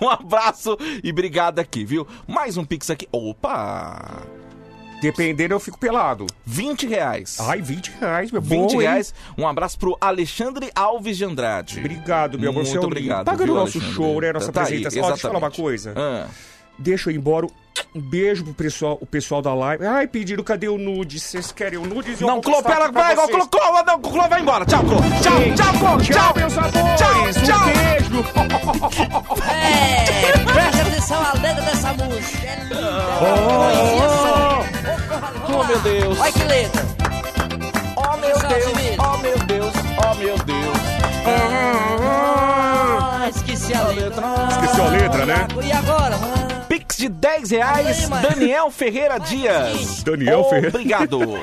[0.00, 2.06] Um abraço e obrigado aqui, viu?
[2.26, 3.08] Mais um Pix aqui.
[3.12, 4.22] Opa!
[5.00, 6.26] Dependendo, eu fico pelado.
[6.44, 7.36] 20 reais.
[7.40, 8.80] Ai, 20 reais, meu 20 bom, hein?
[8.80, 9.14] reais.
[9.36, 11.78] Um abraço pro Alexandre Alves de Andrade.
[11.78, 12.62] Obrigado, meu amor.
[12.62, 12.86] Muito é lindo.
[12.86, 13.26] obrigado.
[13.26, 13.94] Pagando viu, o nosso Alexandre?
[13.94, 14.32] show, né?
[14.32, 15.02] Nossa Tá aí, apresentação.
[15.02, 15.92] Ó, deixa eu falar uma coisa.
[15.96, 16.28] Ah.
[16.78, 17.46] Deixa eu ir embora.
[17.94, 19.84] Um beijo pro pessoal, o pessoal da live.
[19.86, 21.18] Ai, pediram cadê o nude?
[21.20, 22.16] Vocês querem o nude?
[22.20, 23.30] Eu Não, Clô, pera, vai, vocês.
[23.36, 24.64] Clô, Clô, não, Clô, vai embora.
[24.66, 24.96] Tchau, Clô.
[25.22, 26.32] Tchau, Ei, tchau, Clô, Tchau, tchau.
[26.36, 26.96] meus amores.
[26.96, 27.60] Tchau, tchau.
[27.60, 28.24] Um beijo.
[29.50, 32.46] É, presta atenção à letra dessa música.
[32.46, 32.76] É linda,
[34.10, 34.64] só.
[35.42, 35.64] Vamos Oh, lá.
[35.68, 36.18] meu Deus.
[36.20, 36.84] Olha que letra.
[37.96, 38.64] Oh, meu Deus,
[38.98, 40.76] oh, meu Deus, oh, meu Deus.
[41.28, 44.22] Ah, esqueci a letra.
[44.50, 45.46] Esqueceu a letra, né?
[45.62, 46.16] E agora?
[46.96, 48.08] Ah, Pix de 10 reais.
[48.08, 50.02] Daniel Ferreira Dias.
[50.02, 50.68] Daniel Ferreira.
[50.68, 51.20] Obrigado.
[51.20, 51.40] Oi!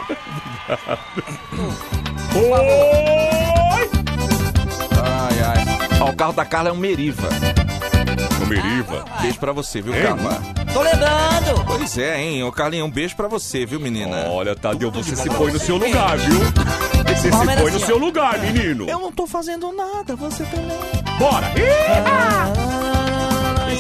[5.02, 6.00] Ai, ai.
[6.02, 7.28] Ó, o carro da Carla é um Meriva.
[8.42, 9.06] O Meriva.
[9.22, 10.02] Beijo pra você, viu, Hein?
[10.04, 10.42] Carla?
[10.74, 11.64] Tô lembrando.
[11.68, 12.44] Pois é, hein?
[12.44, 14.28] Ô, Carlinhos, um beijo pra você, viu, menina?
[14.30, 16.40] Olha, Tadeu, você se põe no seu lugar, viu?
[16.40, 18.90] Você se põe no assim, seu lugar, menino.
[18.90, 20.78] Eu não tô fazendo nada, você também.
[21.20, 21.48] Bora!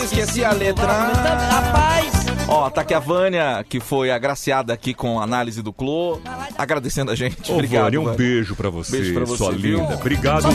[0.01, 0.87] Esqueci a letra.
[0.87, 2.12] Rapaz,
[2.47, 6.19] Ó, tá aqui a Vânia, que foi agraciada aqui com a análise do Clô,
[6.57, 7.49] agradecendo a gente.
[7.51, 8.17] Ô, Obrigado, Vânia, um Vânia.
[8.17, 9.79] beijo pra você, Beijo pra você, sua viu?
[9.79, 9.95] linda.
[9.95, 10.47] Obrigado.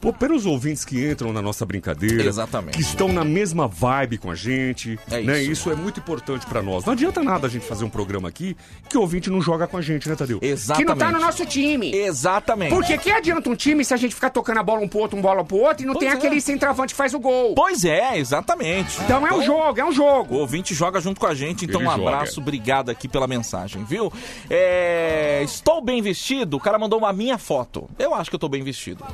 [0.00, 2.24] Pô, pelos ouvintes que entram na nossa brincadeira.
[2.24, 2.76] Exatamente.
[2.76, 4.98] Que estão na mesma vibe com a gente.
[5.10, 5.40] É né?
[5.40, 5.52] isso.
[5.52, 6.84] Isso é muito importante pra nós.
[6.84, 8.56] Não adianta nada a gente fazer um programa aqui
[8.88, 10.38] que o ouvinte não joga com a gente, né, Tadeu?
[10.42, 10.84] Exatamente.
[10.86, 11.94] Que não tá no nosso time.
[11.94, 12.70] Exatamente.
[12.74, 15.16] Porque que adianta um time se a gente ficar tocando a bola um pro outro,
[15.18, 16.16] um bola pro outro e não Pois tem é.
[16.16, 17.54] aquele centroavante que faz o gol?
[17.54, 19.00] Pois é, exatamente.
[19.02, 20.34] Então é um jogo, é um jogo.
[20.36, 22.08] O ouvinte joga junto com a gente, então Ele um joga.
[22.10, 24.12] abraço, obrigado aqui pela mensagem, viu?
[24.50, 26.56] É, Estou bem vestido?
[26.56, 27.88] O cara mandou uma minha foto.
[27.98, 29.04] Eu acho que eu tô bem vestido.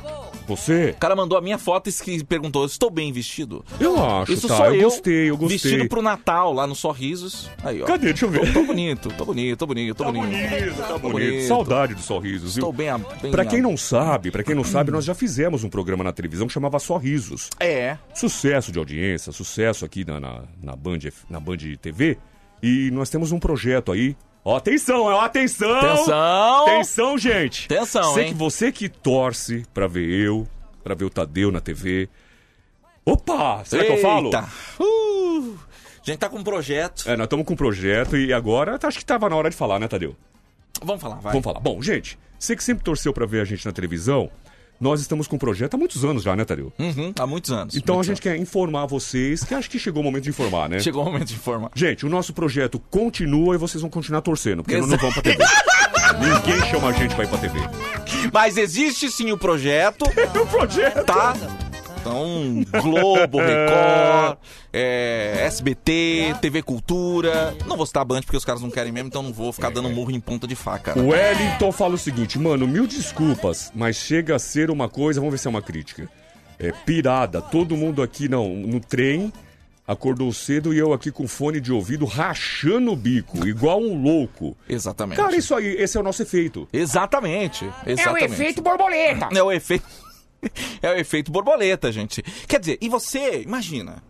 [0.47, 0.91] Você?
[0.91, 3.63] O cara mandou a minha foto e perguntou: Estou bem vestido?
[3.79, 4.57] Eu acho, Isso tá?
[4.57, 4.81] sou eu eu.
[4.89, 5.57] gostei, eu gostei.
[5.57, 7.49] Vestido pro Natal, lá no Sorrisos.
[7.63, 7.85] Aí, ó.
[7.85, 8.07] Cadê?
[8.07, 8.45] Deixa eu ver.
[8.53, 10.31] Tô, tô bonito, tô bonito, tô bonito, tô Tá bonito.
[10.31, 11.11] bonito, tá bonito.
[11.11, 11.47] bonito.
[11.47, 12.61] Saudade dos sorrisos, viu?
[12.61, 15.13] Estou bem, a- bem Pra a- quem não sabe, para quem não sabe, nós já
[15.15, 17.49] fizemos um programa na televisão que chamava Sorrisos.
[17.59, 17.97] É.
[18.13, 20.99] Sucesso de audiência, sucesso aqui na, na, na Band,
[21.29, 22.04] na Band TV.
[22.65, 24.17] E nós temos um projeto aí.
[24.43, 25.77] Ó, atenção, ó, atenção!
[25.77, 26.63] Atenção!
[26.63, 27.71] Atenção, gente!
[27.71, 28.29] Atenção, Sei hein?
[28.31, 30.47] que você que torce pra ver eu,
[30.83, 32.09] pra ver o Tadeu na TV.
[33.05, 33.63] Opa!
[33.65, 34.25] Será que eu falo?
[34.25, 34.49] Eita.
[34.79, 35.55] Uh,
[36.01, 37.07] a gente tá com um projeto.
[37.07, 39.77] É, nós estamos com um projeto e agora acho que tava na hora de falar,
[39.77, 40.15] né, Tadeu?
[40.83, 41.33] Vamos falar, vai.
[41.33, 41.59] Vamos falar.
[41.59, 44.31] Bom, gente, você que sempre torceu pra ver a gente na televisão,
[44.79, 46.71] nós estamos com um projeto há muitos anos já, né, Tadeu?
[46.77, 47.75] Uhum, há muitos anos.
[47.75, 50.69] Então a muitos gente quer informar vocês, que acho que chegou o momento de informar,
[50.69, 50.75] né?
[50.75, 50.83] anos.
[50.83, 51.71] Chegou o momento de informar.
[51.75, 55.23] Gente, o nosso projeto continua e vocês vão continuar torcendo, porque nós não vamos pra
[55.23, 55.43] TV.
[56.19, 57.59] Ninguém chama a gente pra ir pra TV.
[58.31, 60.03] Mas existe sim o projeto.
[60.39, 61.03] o projeto.
[61.05, 61.33] Tá?
[62.05, 64.37] Então, Globo, Record,
[64.71, 67.55] é, SBT, TV Cultura.
[67.65, 69.71] Não vou citar a Band porque os caras não querem mesmo, então não vou ficar
[69.71, 70.93] dando murro em ponta de faca.
[70.93, 71.01] né?
[71.01, 75.33] O Wellington fala o seguinte, mano, mil desculpas, mas chega a ser uma coisa, vamos
[75.33, 76.07] ver se é uma crítica.
[76.59, 79.33] É pirada, todo mundo aqui não, no trem
[79.87, 84.55] acordou cedo e eu aqui com fone de ouvido rachando o bico, igual um louco.
[84.69, 85.17] Exatamente.
[85.17, 86.67] Cara, isso aí, esse é o nosso efeito.
[86.71, 87.65] Exatamente.
[87.65, 88.25] É o Exatamente.
[88.33, 89.29] efeito borboleta.
[89.35, 89.85] É o efeito.
[90.81, 92.21] É o efeito borboleta, gente.
[92.47, 94.03] Quer dizer, e você, imagina.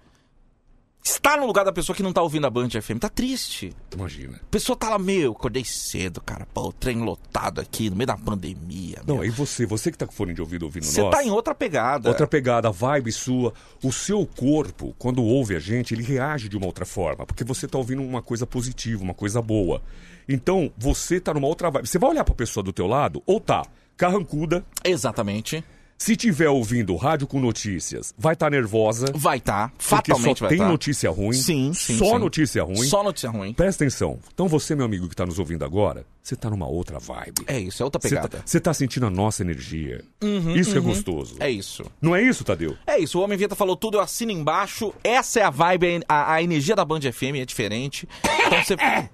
[1.06, 3.72] Está no lugar da pessoa que não tá ouvindo a Band FM, tá triste.
[3.94, 4.38] Imagina.
[4.42, 6.48] A pessoa tá lá, meu, acordei cedo, cara.
[6.52, 9.04] Pô, o trem lotado aqui no meio da pandemia.
[9.06, 11.54] Não, e você, você que tá com fone de ouvido ouvindo Você tá em outra
[11.54, 12.10] pegada.
[12.10, 13.54] Outra pegada, vibe sua.
[13.84, 17.24] O seu corpo, quando ouve a gente, ele reage de uma outra forma.
[17.24, 19.84] Porque você tá ouvindo uma coisa positiva, uma coisa boa.
[20.28, 21.88] Então, você tá numa outra vibe.
[21.88, 23.64] Você vai olhar pra pessoa do teu lado, ou tá
[23.96, 24.66] carrancuda.
[24.84, 25.64] Exatamente.
[25.98, 29.08] Se tiver ouvindo rádio com notícias, vai estar nervosa.
[29.16, 29.70] Vai estar.
[29.70, 30.68] Porque fatalmente só vai tem tá.
[30.68, 31.34] notícia ruim.
[31.34, 32.18] Sim, sim, Só sim.
[32.20, 32.84] notícia ruim.
[32.84, 33.54] Só notícia ruim.
[33.54, 34.20] Presta atenção.
[34.34, 37.46] Então você, meu amigo que tá nos ouvindo agora, você tá numa outra vibe.
[37.48, 38.28] É isso, é outra Você pegada.
[38.28, 40.04] tá, você tá sentindo a nossa energia.
[40.22, 40.88] Uhum, isso é uhum.
[40.88, 41.38] gostoso.
[41.40, 41.86] É isso.
[42.02, 42.76] Não é isso, Tadeu?
[42.86, 44.94] É isso, o Homem Vinheta falou tudo, eu assino embaixo.
[45.04, 48.08] Essa é a vibe, a, a energia da Band FM é diferente.
[48.24, 48.76] Então você.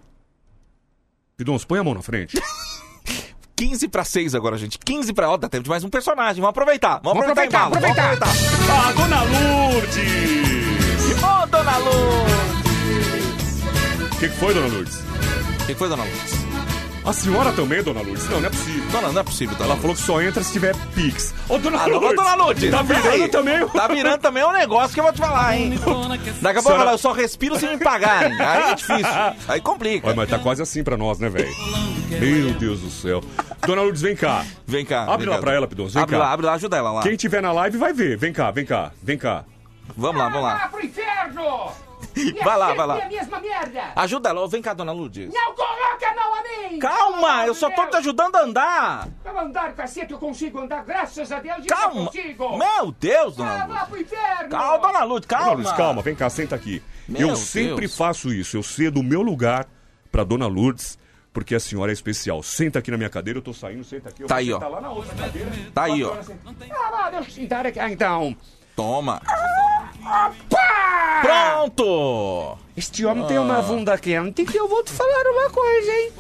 [1.38, 2.42] Pidons, põe a mão na frente.
[3.62, 4.80] 15 pra 6 agora, gente.
[4.80, 5.30] 15 pra.
[5.30, 6.42] Ó, dá tempo de mais um personagem.
[6.42, 7.00] Vamos aproveitar.
[7.04, 8.72] Vamos, Vamos aproveitar, aproveitar, Vamos aproveitar.
[8.74, 10.02] Ah, Dona Lourdes!
[11.22, 12.32] Ô, Dona Lourdes!
[14.16, 14.96] O que, que foi, Dona Lourdes?
[14.96, 16.41] O que foi, Dona Lourdes?
[17.04, 18.30] A senhora também, Dona Lourdes?
[18.30, 18.84] Não, não é possível.
[18.92, 21.34] Dona, não é possível, Dona Ela falou que só entra se tiver Pix.
[21.50, 22.16] Ô, Dona Ah, Lourdes!
[22.16, 22.70] Dona Lourdes!
[22.72, 23.28] Tá virando peraí.
[23.30, 23.68] também?
[23.70, 25.72] Tá virando também um negócio que eu vou te falar, hein?
[25.72, 28.40] Daqui a pouco eu Senhora- falar, eu só respiro se me pagarem.
[28.40, 29.06] Aí é difícil.
[29.50, 30.08] Aí complica.
[30.08, 31.50] Olha, mas tá quase assim pra nós, né, velho?
[32.10, 33.22] Meu Deus do céu.
[33.66, 34.46] Dona Lourdes, vem cá.
[34.68, 35.04] Vem cá.
[35.04, 35.42] Abre vem lá cá.
[35.42, 35.94] pra ela, Pidons.
[35.96, 36.22] Vem Abre cá.
[36.24, 37.02] lá, abre lá, ajuda ela lá.
[37.02, 38.16] Quem tiver na live vai ver.
[38.16, 39.44] Vem cá, vem cá, vem cá.
[39.98, 40.56] Vamos lá, vamos lá.
[40.58, 41.72] Vai pro inferno!
[42.44, 43.04] Vai lá, vai lá.
[43.04, 43.84] a mesma merda!
[43.96, 44.48] Ajuda ela.
[44.48, 45.34] Vem cá, Dona Lourdes.
[45.34, 46.80] Não coloca a mão a mim!
[46.80, 49.08] Calma, eu só tô te ajudando a andar.
[49.24, 52.06] Eu andar, cacete, eu consigo andar, graças a Deus, eu Calma.
[52.06, 52.58] consigo!
[52.58, 53.76] Meu Deus, Dona Ah, Lourdes.
[53.80, 54.50] vá pro inferno!
[54.50, 55.46] Calma, Dona Lourdes, calma.
[55.46, 56.82] Dona Lourdes, calma, vem cá, senta aqui.
[57.08, 57.98] Meu eu sempre Deus.
[57.98, 58.56] faço isso.
[58.58, 59.68] Eu cedo o meu lugar
[60.12, 60.98] pra Dona Lourdes,
[61.34, 62.44] porque a senhora é especial.
[62.44, 64.24] Senta aqui na minha cadeira, eu tô saindo, senta aqui.
[64.24, 64.56] Eu Tá aí, ó.
[64.58, 65.50] sentar lá na outra cadeira.
[65.74, 66.14] Tá aí, ó.
[66.14, 67.80] Ah, lá, deixa eu sentar aqui.
[67.80, 68.36] Ah, então.
[68.76, 69.22] Toma.
[70.02, 71.22] Pá!
[71.22, 72.58] Pronto.
[72.76, 76.12] Este homem tem uma bunda quente que eu vou te falar uma coisa, hein?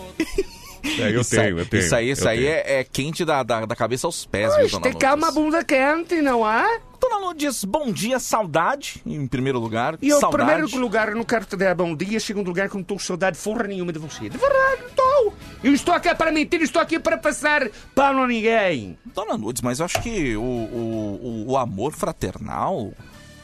[0.99, 1.83] É, eu Isso tenho, eu tenho.
[1.83, 4.79] Isso aí, isso aí é, é quente da, da, da cabeça aos pés, viu, Este
[4.79, 6.79] Dona é uma bunda quente, não é?
[6.99, 9.97] Dona Lourdes, bom dia, saudade, em primeiro lugar.
[10.01, 12.17] E eu, em primeiro lugar, eu não quero te dar bom dia.
[12.17, 14.29] Em segundo lugar, que eu não estou com saudade forra nenhuma de você.
[14.29, 15.33] De verdade, não estou.
[15.63, 18.97] Eu estou aqui para mentir, estou aqui para passar pano a ninguém.
[19.15, 22.91] Dona Lourdes, mas eu acho que o, o, o, o amor fraternal,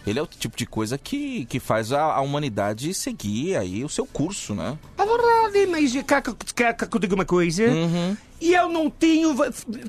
[0.07, 3.89] ele é o tipo de coisa que, que faz a, a humanidade seguir aí o
[3.89, 4.77] seu curso, né?
[4.97, 5.91] É verdade, mas
[6.55, 7.63] quer que, eu diga uma coisa?
[7.67, 8.17] Uhum.
[8.41, 9.35] E eu não tenho...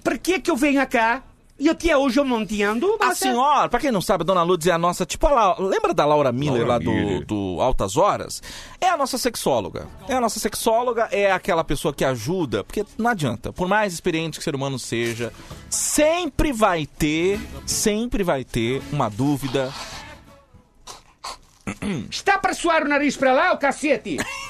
[0.03, 1.23] Para que que eu venho cá?
[1.61, 2.87] E até hoje eu não entendo.
[3.01, 5.27] A mas é- senhora, pra quem não sabe, a Dona Lourdes é a nossa, tipo,
[5.27, 8.41] a La- lembra da Laura Miller Laura lá do, do Altas Horas?
[8.81, 9.89] É a nossa sexóloga.
[10.09, 14.39] É a nossa sexóloga, é aquela pessoa que ajuda, porque não adianta, por mais experiente
[14.39, 15.33] que o ser humano seja,
[15.69, 19.73] sempre vai ter, sempre vai ter uma dúvida.
[22.11, 24.17] Está para suar o nariz para lá, o cacete?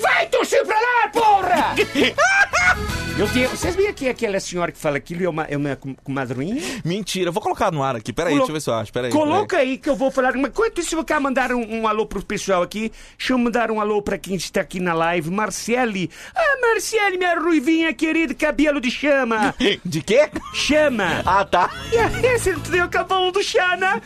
[0.00, 1.74] Vai tossir para lá, porra!
[3.18, 3.48] Eu tenho...
[3.48, 6.62] Vocês viram que aquela senhora que fala aquilo é uma, é uma com- comadrinha?
[6.84, 8.92] Mentira, eu vou colocar no ar aqui, peraí, Colo- deixa eu ver se eu acho,
[8.92, 9.10] peraí.
[9.10, 10.34] Coloca aí que eu vou falar.
[10.36, 12.92] Mas enquanto isso, eu quero mandar um, um alô pro pessoal aqui.
[13.18, 15.32] Deixa eu mandar um alô para quem está aqui na live.
[15.32, 16.08] Marcele.
[16.32, 19.52] Ah, Marcele, minha ruivinha querida, cabelo de chama.
[19.58, 19.80] peraí.
[19.84, 20.30] De quê?
[20.54, 21.20] Chama.
[21.26, 21.70] Ah, tá.
[22.22, 24.00] Esse deu o cabelo do Xana.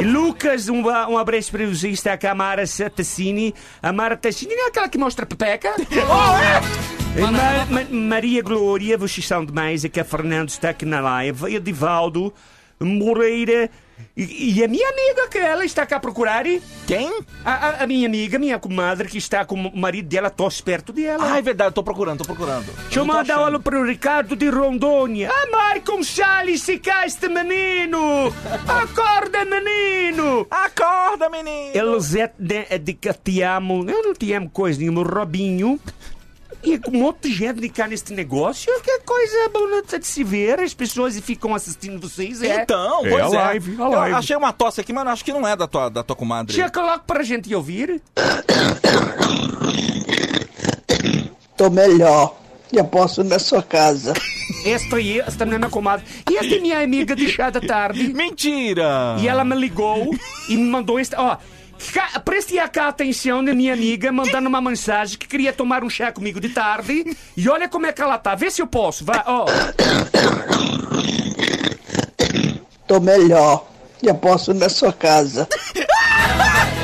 [0.00, 1.90] E Lucas, um, um abraço para você.
[1.90, 2.64] Está cá a Mara
[2.96, 3.54] Tassini.
[3.82, 5.74] A Mara Tassini não é aquela que mostra pepeca?
[7.16, 7.30] E Ma-
[7.70, 9.84] Ma- Maria Glória, vocês são demais.
[9.84, 11.54] Aqui a Fernando está aqui na live.
[11.54, 12.34] Edivaldo
[12.80, 13.70] Moreira.
[14.16, 16.44] E, e a minha amiga, que ela está cá a procurar.
[16.86, 17.12] Quem?
[17.44, 20.92] A, a- a minha amiga, minha comadre, que está com o marido dela, tosse perto
[20.92, 21.32] dela.
[21.32, 22.66] Ah, é verdade, tô procurando, tô procurando.
[22.84, 25.30] Deixa eu mandar alô para o Ricardo de Rondônia.
[25.32, 28.32] Ah, Marcon Salles, se cá este menino!
[28.68, 30.46] Acorda, menino!
[30.50, 31.70] Acorda, menino!
[31.74, 33.88] Elisete de, de que te amo.
[33.88, 35.78] Eu não te amo coisa nenhuma, Robinho.
[36.64, 40.24] E com um monte de gente de cá neste negócio, que coisa bonita de se
[40.24, 40.60] ver.
[40.60, 42.62] As pessoas ficam assistindo vocês, é?
[42.62, 43.44] Então, É, pois a é.
[43.44, 44.14] live, a Eu live.
[44.16, 46.56] achei uma tosse aqui, mas acho que não é da tua, da tua comadre.
[46.56, 48.00] Já coloco para a gente ouvir.
[51.56, 52.36] Tô melhor.
[52.72, 54.14] Já posso ir na sua casa.
[54.64, 56.04] Esta aí, esta não é minha comadre.
[56.28, 58.12] E esta é minha amiga de chá da tarde.
[58.12, 59.16] Mentira!
[59.20, 60.10] E ela me ligou
[60.48, 61.20] e me mandou esta.
[61.20, 61.36] Ó,
[62.24, 66.40] preste cá atenção na minha amiga, mandando uma mensagem que queria tomar um chá comigo
[66.40, 67.16] de tarde.
[67.36, 68.34] E olha como é que ela tá.
[68.34, 69.04] Vê se eu posso.
[69.04, 69.46] Vai, ó.
[72.86, 73.66] Tô melhor.
[74.02, 75.48] Já posso ir na sua casa.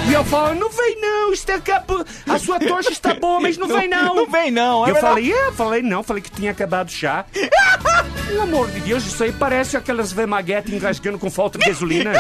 [0.09, 2.05] E eu falo, não vem não, está acabou.
[2.29, 4.15] A sua tocha está boa, mas não vem não.
[4.15, 5.15] Não vem não, é eu verdade.
[5.15, 7.25] falei, é, falei não, falei que tinha acabado já.
[8.27, 12.13] Pelo amor de Deus, isso aí parece aquelas vemaguetes engasgando com falta de gasolina.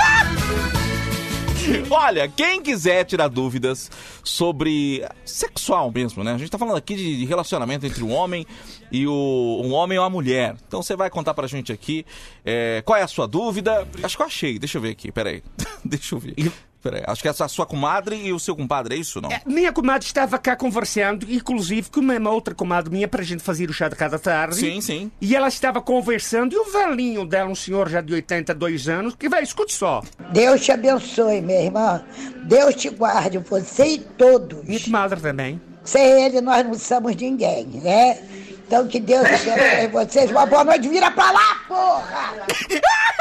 [1.91, 3.91] Olha, quem quiser tirar dúvidas
[4.23, 6.33] sobre sexual mesmo, né?
[6.33, 8.47] A gente tá falando aqui de relacionamento entre um homem
[8.91, 10.57] e o, um homem ou a mulher.
[10.67, 12.05] Então você vai contar pra gente aqui
[12.45, 13.87] é, qual é a sua dúvida.
[14.03, 15.43] Acho que eu achei, deixa eu ver aqui, peraí.
[15.85, 16.35] deixa eu ver.
[16.83, 19.29] Peraí, acho que é a sua comadre e o seu compadre, é isso não?
[19.45, 23.69] Minha comadre estava cá conversando, inclusive com uma outra comadre minha para a gente fazer
[23.69, 24.57] o chá de cada tarde.
[24.57, 25.13] Sim, sim.
[25.21, 29.29] E ela estava conversando e o velhinho dela, um senhor já de 82 anos, que
[29.29, 30.03] vai, escute só.
[30.33, 32.03] Deus te abençoe, minha irmã.
[32.45, 34.65] Deus te guarde, você e todos.
[34.65, 35.61] Minha comadre também.
[35.85, 38.19] Sem ele, nós não somos ninguém, né?
[38.67, 40.31] Então que Deus abençoe vocês.
[40.31, 40.89] Uma boa noite.
[40.89, 42.33] Vira pra lá, porra!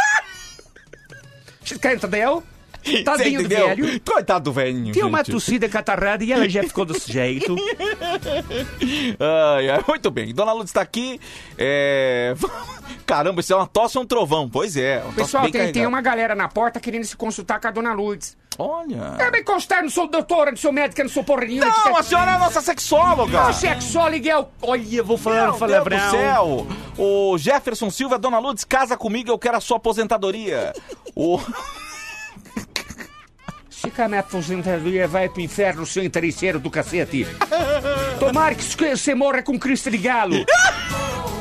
[1.61, 2.41] Você entendeu?
[3.03, 4.01] Tadinho do velho.
[4.01, 4.93] Coitado do velhinho.
[4.93, 5.31] Tem uma gente.
[5.31, 7.55] tossida catarrada e ela já ficou desse jeito.
[9.19, 10.33] Ai, ai, muito bem.
[10.33, 11.19] Dona Lourdes está aqui.
[11.57, 12.33] É...
[13.05, 14.49] Caramba, isso é uma tosse ou um trovão?
[14.49, 15.03] Pois é.
[15.15, 18.37] Pessoal, tem, tem uma galera na porta querendo se consultar com a dona Lourdes.
[18.57, 19.15] Olha.
[19.17, 21.71] É bem constar, não sou doutora, não sou médica, não sou porra nenhuma.
[21.85, 23.53] Não, a senhora é a nossa sexóloga.
[23.53, 24.47] Sexóloga é o...
[24.61, 25.97] Olha, eu vou falar Meu palavrão.
[25.97, 26.67] Deus do céu!
[26.97, 30.73] O Jefferson Silva, Dona Lourdes, casa comigo, eu quero a sua aposentadoria.
[31.15, 31.39] o...
[33.81, 37.25] Se cá minha aposentadoria vai pro inferno, seu interesseiro do cacete.
[38.19, 40.45] Tomara que você morra com crista de galo.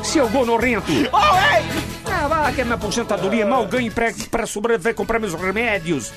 [0.03, 0.91] Seu gonorrento.
[2.05, 6.13] Ah, vai que a minha aposentadoria mal ganho pra, pra sobreviver comprar meus remédios.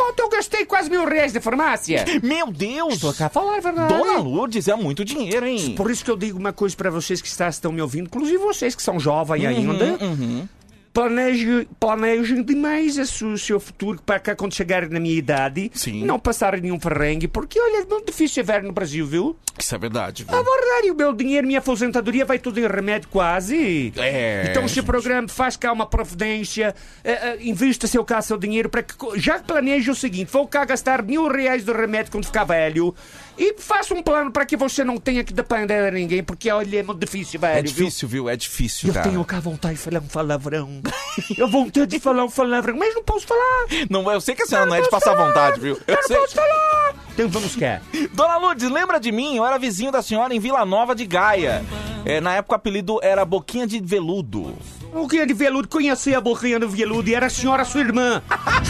[0.00, 2.04] Ontem eu gastei quase mil reais de farmácia.
[2.22, 2.94] Meu Deus!
[2.94, 3.94] Estou cá a falar a verdade.
[3.94, 5.74] Dona Lourdes é muito dinheiro, hein?
[5.76, 8.38] Por isso que eu digo uma coisa pra vocês que está- estão me ouvindo, inclusive
[8.38, 10.04] vocês que são jovens Uhum, ainda.
[10.04, 10.48] uhum.
[10.92, 15.72] Planejem, planejem demais o seu futuro para que quando chegarem na minha idade
[16.04, 19.36] não passarem nenhum ferrengue, porque olha, é muito difícil ver no Brasil, viu?
[19.58, 20.36] Isso é verdade, viu?
[20.36, 23.92] A verdade, o meu dinheiro, minha aposentadoria vai tudo em remédio quase.
[23.96, 24.48] É.
[24.50, 28.94] Então se programa, faz cá uma providência, eh, invista seu cá seu dinheiro para que.
[29.16, 32.94] Já planeja o seguinte: vou cá gastar mil reais de remédio quando ficar velho
[33.38, 36.80] e faça um plano para que você não tenha que depender de ninguém, porque olha,
[36.80, 37.58] é muito difícil, velho.
[37.58, 38.28] É difícil, viu?
[38.28, 39.08] É difícil, Eu cara.
[39.08, 40.81] tenho cá vontade de falar um palavrão.
[41.36, 43.66] Eu vontade de falar um palavrão, mas não posso falar.
[43.90, 45.78] Não, eu sei que a senhora não é de passar vontade, viu?
[45.86, 46.16] Eu não sei.
[46.16, 46.94] posso falar.
[47.12, 47.80] Então vamos cá.
[48.12, 49.36] Dona Lourdes, lembra de mim?
[49.36, 51.64] Eu era vizinho da senhora em Vila Nova de Gaia.
[52.04, 54.56] É, na época o apelido era Boquinha de Veludo.
[54.92, 58.22] Boquinha de veludo, conheci a boquinha do veludo e era a senhora sua irmã.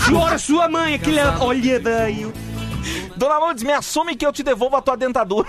[0.06, 1.18] Senhora sua mãe, aquele.
[1.40, 2.32] Olha, velho.
[3.16, 5.48] Dona Lourdes, me assume que eu te devolvo a tua dentadura.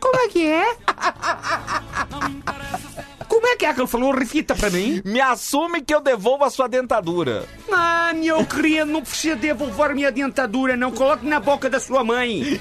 [0.00, 0.76] Como é que é?
[3.32, 4.12] Como é que é que ele falou?
[4.12, 5.00] Refita pra mim.
[5.06, 7.46] Me assume que eu devolvo a sua dentadura.
[7.72, 10.92] Ah, meu querido, não precisa devolver minha dentadura, não.
[10.92, 12.60] Coloque na boca da sua mãe.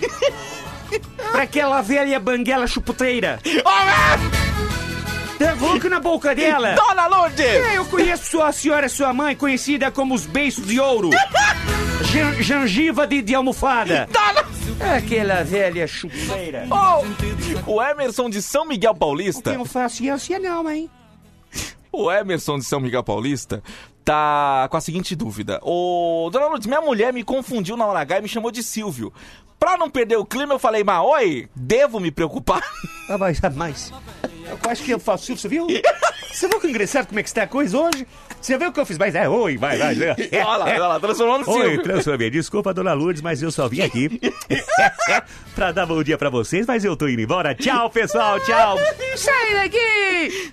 [1.29, 3.37] Para aquela velha banguela chupoteira.
[5.41, 6.75] Derroque na boca dela.
[6.75, 7.43] Dona Lourdes!
[7.43, 11.09] É, eu conheço sua senhora, sua mãe, conhecida como os beiços de ouro.
[12.39, 14.07] Gengiva de, de almofada.
[14.95, 16.67] Aquela velha chupeira.
[16.69, 19.49] Oh, o Emerson de São Miguel Paulista.
[19.49, 20.87] Eu não faço ciência não, hein?
[21.91, 23.63] O Emerson de São Miguel Paulista
[24.05, 25.59] tá com a seguinte dúvida.
[25.63, 29.11] Ô, Dona Lourdes, minha mulher me confundiu na hora H e me chamou de Silvio.
[29.57, 32.63] Pra não perder o clima, eu falei, mas oi, devo me preocupar?
[33.09, 33.91] Ah, mas, mas.
[34.51, 35.67] Eu acho que eu faço Silvio, você viu?
[36.31, 38.05] Você viu que engraçado como é que está a coisa hoje?
[38.41, 38.97] Você viu o que eu fiz?
[38.97, 39.95] Mas é, oi, vai, vai.
[39.95, 40.15] vai.
[40.43, 41.83] Olha lá, olha lá, transformou no Oi, Silvio.
[41.83, 42.29] transformei.
[42.29, 44.19] Desculpa, dona Lourdes, mas eu só vim aqui
[45.55, 47.53] pra dar bom dia pra vocês, mas eu tô indo embora.
[47.53, 48.77] Tchau, pessoal, tchau.
[49.15, 50.51] Sai daqui!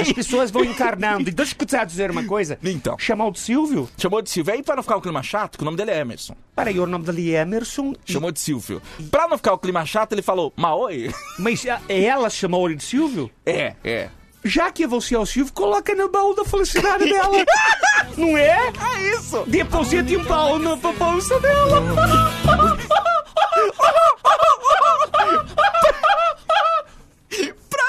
[0.00, 1.28] As pessoas vão encarnando.
[1.28, 2.58] E deixa eu te dizer uma coisa.
[2.62, 2.98] Então.
[2.98, 3.88] Chamou de Silvio?
[3.96, 4.52] Chamou de Silvio.
[4.54, 6.34] Aí, pra não ficar o clima chato, que o nome dele é Emerson.
[6.56, 7.92] Peraí, o nome dele é Emerson.
[8.08, 8.82] e- Chamou de Silvio.
[9.10, 11.10] Pra não ficar o clima chato, ele falou, mas oi.
[11.38, 13.21] Mas a- ela chamou ele de Silvio?
[13.44, 14.08] É, é.
[14.44, 17.44] Já que você é o Silvio, coloca no baú da felicidade dela.
[18.18, 18.72] Não é?
[18.96, 19.44] É isso.
[19.46, 21.80] Deposite um baú na bolsa dela.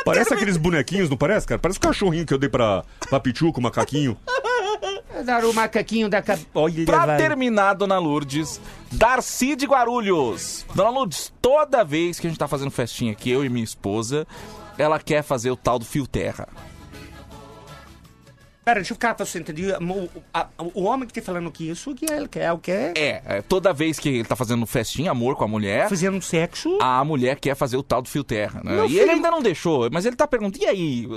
[0.05, 1.59] Parece aqueles bonequinhos, não parece, cara?
[1.59, 4.17] Parece o cachorrinho que eu dei pra, pra Pichu com o macaquinho.
[5.25, 6.47] dar o macaquinho da cabeça.
[6.53, 7.17] Olha, Pra vai.
[7.17, 8.59] terminar, Dona Lourdes,
[8.91, 10.65] Darcy de Guarulhos.
[10.75, 14.27] Dona Lourdes, toda vez que a gente tá fazendo festinha aqui, eu e minha esposa,
[14.77, 16.47] ela quer fazer o tal do fio terra.
[18.63, 19.77] Pera, deixa eu ficar, você entendeu?
[19.81, 22.93] O, a- o homem que tá falando que isso, que ele quer o quê?
[22.95, 25.89] É, é, toda vez que ele tá fazendo festinha, amor com a mulher.
[25.89, 26.77] Fazendo sexo.
[26.81, 28.71] A mulher quer fazer o tal do fio terra, né?
[28.75, 31.07] Meu e filho- ele ainda não deixou, mas ele tá perguntando: e aí?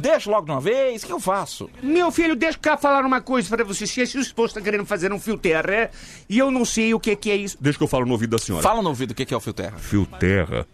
[0.00, 1.02] Deixa logo de uma vez?
[1.02, 1.70] O que eu faço?
[1.82, 3.86] Meu filho, deixa eu falar uma coisa pra você.
[3.86, 5.90] Se esse esposo tá querendo fazer um fio terra
[6.28, 7.56] e eu não sei o que, que é isso.
[7.60, 8.62] Deixa que eu falo no ouvido da senhora.
[8.62, 9.78] Fala no ouvido o que que é o fio terra.
[9.78, 10.66] Fio terra.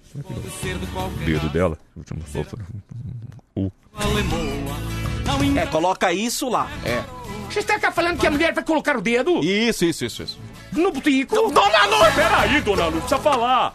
[1.25, 1.79] Dedo dela.
[3.55, 3.71] O.
[5.57, 6.69] É, coloca isso lá.
[6.85, 7.03] É.
[7.51, 9.43] Você está falando que a mulher vai colocar o dedo?
[9.45, 10.39] Isso, isso, isso, isso.
[10.73, 11.35] No butico?
[11.51, 12.13] Dona Lu!
[12.15, 13.75] Peraí, dona Lu, precisa falar.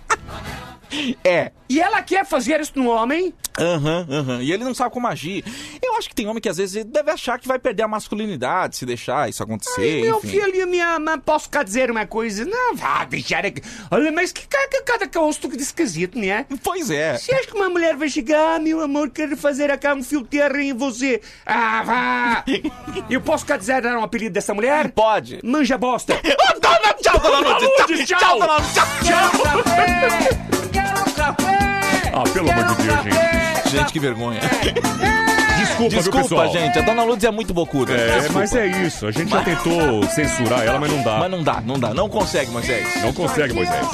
[1.24, 1.52] É.
[1.70, 3.32] E ela quer fazer isso no homem?
[3.60, 4.42] Aham, aham.
[4.42, 5.44] E ele não sabe como agir.
[5.84, 8.76] Eu acho que tem homem que às vezes deve achar que vai perder a masculinidade
[8.76, 10.02] se deixar isso acontecer.
[10.02, 10.28] Meu enfim.
[10.30, 12.44] filho, minha mãe, posso cá dizer uma coisa?
[12.44, 13.62] Não, vá deixar aqui.
[13.92, 16.46] Olha, mas que cada, cada gosto de esquisito, né?
[16.64, 17.18] Pois é.
[17.18, 20.24] Você acha que uma mulher vai chegar, "Ah, meu amor, quero fazer aqui um fio
[20.24, 21.22] terra em você?
[21.46, 22.46] Ah, vá!
[23.12, 24.92] Eu posso cá dizer dar um apelido dessa mulher?
[24.92, 25.40] Pode.
[25.44, 26.20] Manja bosta.
[26.52, 27.70] Oh, dona, tchau, dona Lourdes.
[28.08, 28.74] Tchau, tchau, dona Lourdes.
[28.74, 30.59] Tchau, Quero café!
[31.20, 32.12] Café!
[32.14, 33.70] Ah, pelo amor de Deus, gente.
[33.70, 34.40] Gente, que vergonha.
[35.60, 36.52] Desculpa, viu, Desculpa, pessoal?
[36.52, 36.80] gente.
[36.80, 37.94] A dona Lourdes é muito bocuda.
[37.94, 38.40] É, Desculpa.
[38.40, 39.06] mas é isso.
[39.08, 41.18] A gente já tentou censurar ela, mas não dá.
[41.20, 41.94] Mas não dá, não dá.
[41.94, 42.88] Não consegue, Moisés.
[43.04, 43.86] Não consegue, Moisés.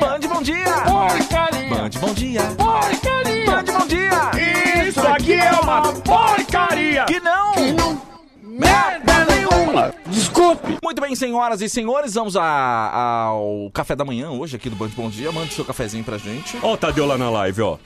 [0.00, 0.64] Band, bom dia.
[0.64, 2.40] Band, bom dia.
[2.42, 3.44] Porcaria!
[3.46, 4.88] Band, bom dia.
[4.88, 7.04] Isso aqui é uma porcaria!
[7.04, 7.52] Que não.
[8.58, 9.94] Merda nenhuma!
[10.06, 10.76] Desculpe!
[10.82, 14.88] Muito bem, senhoras e senhores, vamos a- ao café da manhã hoje aqui do Band
[14.96, 15.30] Bom Dia.
[15.32, 16.58] Mande seu cafezinho pra gente.
[16.62, 17.78] Ó o Tadeu lá na live, ó.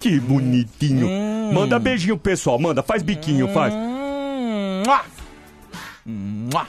[0.00, 1.08] Que bonitinho.
[1.08, 1.52] Hum.
[1.52, 2.58] Manda beijinho, pessoal.
[2.58, 3.72] Manda, faz biquinho, faz.
[3.74, 5.00] Mua.
[6.06, 6.66] Mua.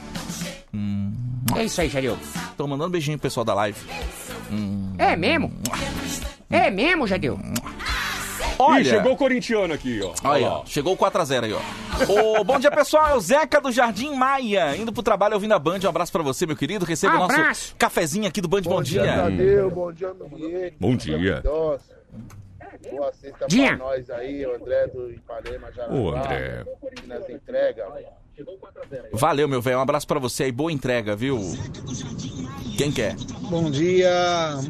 [1.57, 2.17] É isso aí, Jadeu.
[2.57, 3.79] Tô mandando beijinho pro pessoal da live.
[4.97, 5.51] É mesmo?
[6.49, 7.39] É mesmo, Jadeu?
[8.61, 10.13] Olha, Ih, chegou o corintiano aqui, ó.
[10.21, 11.59] Aí, Olha ó, chegou o 4x0 aí, ó.
[12.39, 13.07] Ô, bom dia, pessoal.
[13.07, 15.79] É o Zeca do Jardim Maia, indo pro trabalho ouvindo a Band.
[15.85, 16.83] Um abraço pra você, meu querido.
[16.83, 19.05] Receba o nosso cafezinho aqui do Band Bom, Dia.
[19.05, 20.71] Tadeu, bom dia, Miguel.
[20.77, 21.41] Bom dia.
[22.91, 23.75] Boa sexta Dia.
[23.75, 25.97] pra nós aí, o André do Ipanema, Jaraguá.
[25.97, 26.65] Ô, André.
[27.07, 27.85] Nas entregas.
[29.13, 29.77] Valeu, meu velho.
[29.77, 30.51] Um abraço pra você aí.
[30.51, 31.39] Boa entrega, viu?
[32.77, 33.15] Quem quer?
[33.49, 34.09] Bom dia,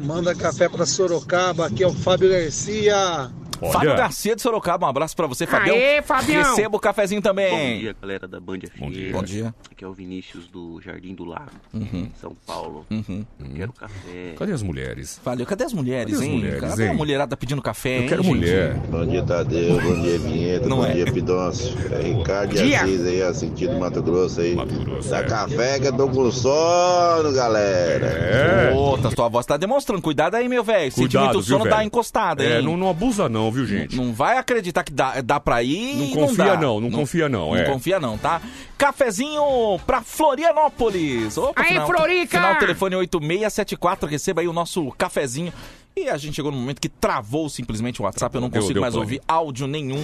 [0.02, 3.30] manda café pra Sorocaba, aqui é o Fábio Garcia.
[3.72, 5.76] Fábio Garcia de Sorocaba, um abraço pra você, Fabião.
[5.76, 6.42] Aê, Fabião.
[6.42, 7.50] Receba o cafezinho também.
[7.50, 8.78] Bom dia, galera da Band FM.
[8.80, 9.12] Bom dia.
[9.12, 9.54] Bom dia.
[9.70, 12.08] Aqui é o Vinícius do Jardim do Lago, Uhum.
[12.20, 12.86] São Paulo.
[12.90, 13.24] Uhum.
[13.38, 14.34] Eu quero café.
[14.38, 15.20] Cadê as mulheres?
[15.24, 15.46] Valeu.
[15.46, 16.36] Cadê as mulheres, Cadê as hein?
[16.38, 16.96] mulheres, Cadê a hein?
[16.96, 18.34] mulherada pedindo café, Eu hein, quero gente?
[18.36, 18.74] mulher.
[18.88, 19.80] Bom dia, Tadeu.
[19.80, 20.68] Bom dia, Vinheta.
[20.68, 20.92] Não bom é.
[20.92, 21.76] dia, Pidoncio.
[21.92, 22.74] É Ricardo e.
[22.74, 24.54] Assis aí, ó, sentido Mato Grosso aí.
[24.54, 25.22] Mato Grosso, Dá é.
[25.24, 28.06] café que eu tô com sono, galera.
[28.06, 28.72] É.
[28.74, 30.00] Ô, tá, tua voz tá demonstrando.
[30.02, 30.90] Cuidado aí, meu velho.
[30.90, 31.86] Se Cuidado, muito viu, sono, dá velho?
[31.86, 32.52] encostada, hein?
[32.52, 33.96] É, não, não abusa não, viu, gente?
[33.96, 36.56] Não vai acreditar que dá, dá pra ir Não confia dá.
[36.56, 37.64] não, não confia não, Não é.
[37.64, 38.40] confia não, tá?
[38.78, 39.42] Cafezinho
[39.86, 41.36] pra Florianópolis.
[41.36, 42.38] Opa, Aí, final, Florica!
[42.38, 45.52] Final telefone 8674, receba aí o nosso cafezinho.
[45.96, 48.80] E a gente chegou no momento que travou simplesmente o WhatsApp, eu não consigo deu
[48.82, 50.00] mais ouvir áudio nenhum.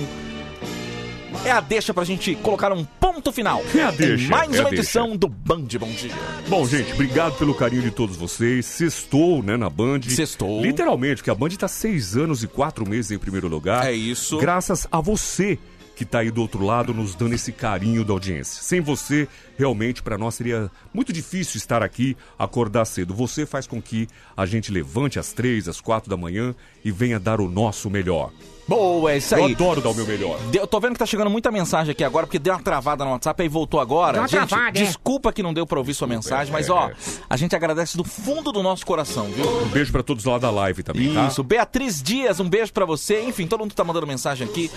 [1.45, 3.62] É a deixa pra gente colocar um ponto final.
[3.74, 4.82] É a em deixa, mais é uma deixa.
[4.82, 6.12] edição do Band Bom Dia.
[6.49, 8.66] Bom, gente, obrigado pelo carinho de todos vocês.
[8.66, 10.03] Sextou, né, na Band.
[10.03, 10.61] Sextou.
[10.62, 13.87] Literalmente, que a Band tá seis anos e quatro meses em primeiro lugar.
[13.87, 14.39] É isso.
[14.39, 15.59] Graças a você
[15.97, 18.62] que tá aí do outro lado nos dando esse carinho da audiência.
[18.62, 19.26] Sem você,
[19.57, 23.14] realmente, para nós seria muito difícil estar aqui, acordar cedo.
[23.14, 24.07] Você faz com que
[24.37, 28.30] a gente levante às três, às quatro da manhã e venha dar o nosso melhor.
[28.68, 29.52] Boa, é isso Eu aí.
[29.52, 30.38] adoro dar o meu melhor.
[30.50, 33.04] Deu- Eu tô vendo que tá chegando muita mensagem aqui agora, porque deu uma travada
[33.04, 34.14] no WhatsApp e voltou agora.
[34.14, 34.82] Deu uma gente, travada, é.
[34.82, 36.90] desculpa que não deu pra ouvir sua mensagem, mas ó,
[37.30, 39.48] a gente agradece do fundo do nosso coração, viu?
[39.62, 41.26] Um beijo para todos lá da live também, tá?
[41.26, 43.22] Isso, Beatriz Dias, um beijo pra você.
[43.22, 44.70] Enfim, todo mundo tá mandando mensagem aqui.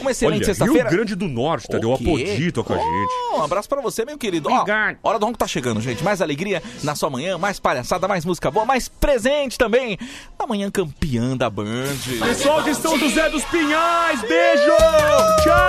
[0.00, 0.88] Uma excelente sexta-feira.
[0.88, 2.04] Rio Grande do Norte, O quê?
[2.04, 3.12] Apodito com a gente.
[3.32, 4.48] Oh, um abraço pra você, meu querido.
[4.50, 4.64] Ó,
[5.02, 6.02] hora do ronco tá chegando, gente.
[6.04, 9.98] Mais alegria na sua manhã, mais palhaçada, mais música boa, mais presente também.
[10.38, 11.64] Na manhã campeã da Band.
[12.26, 14.76] Pessoal de São José dos Pinhais, beijo!
[15.42, 15.66] Tchau!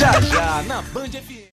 [0.00, 1.38] Já, já, na Band FM.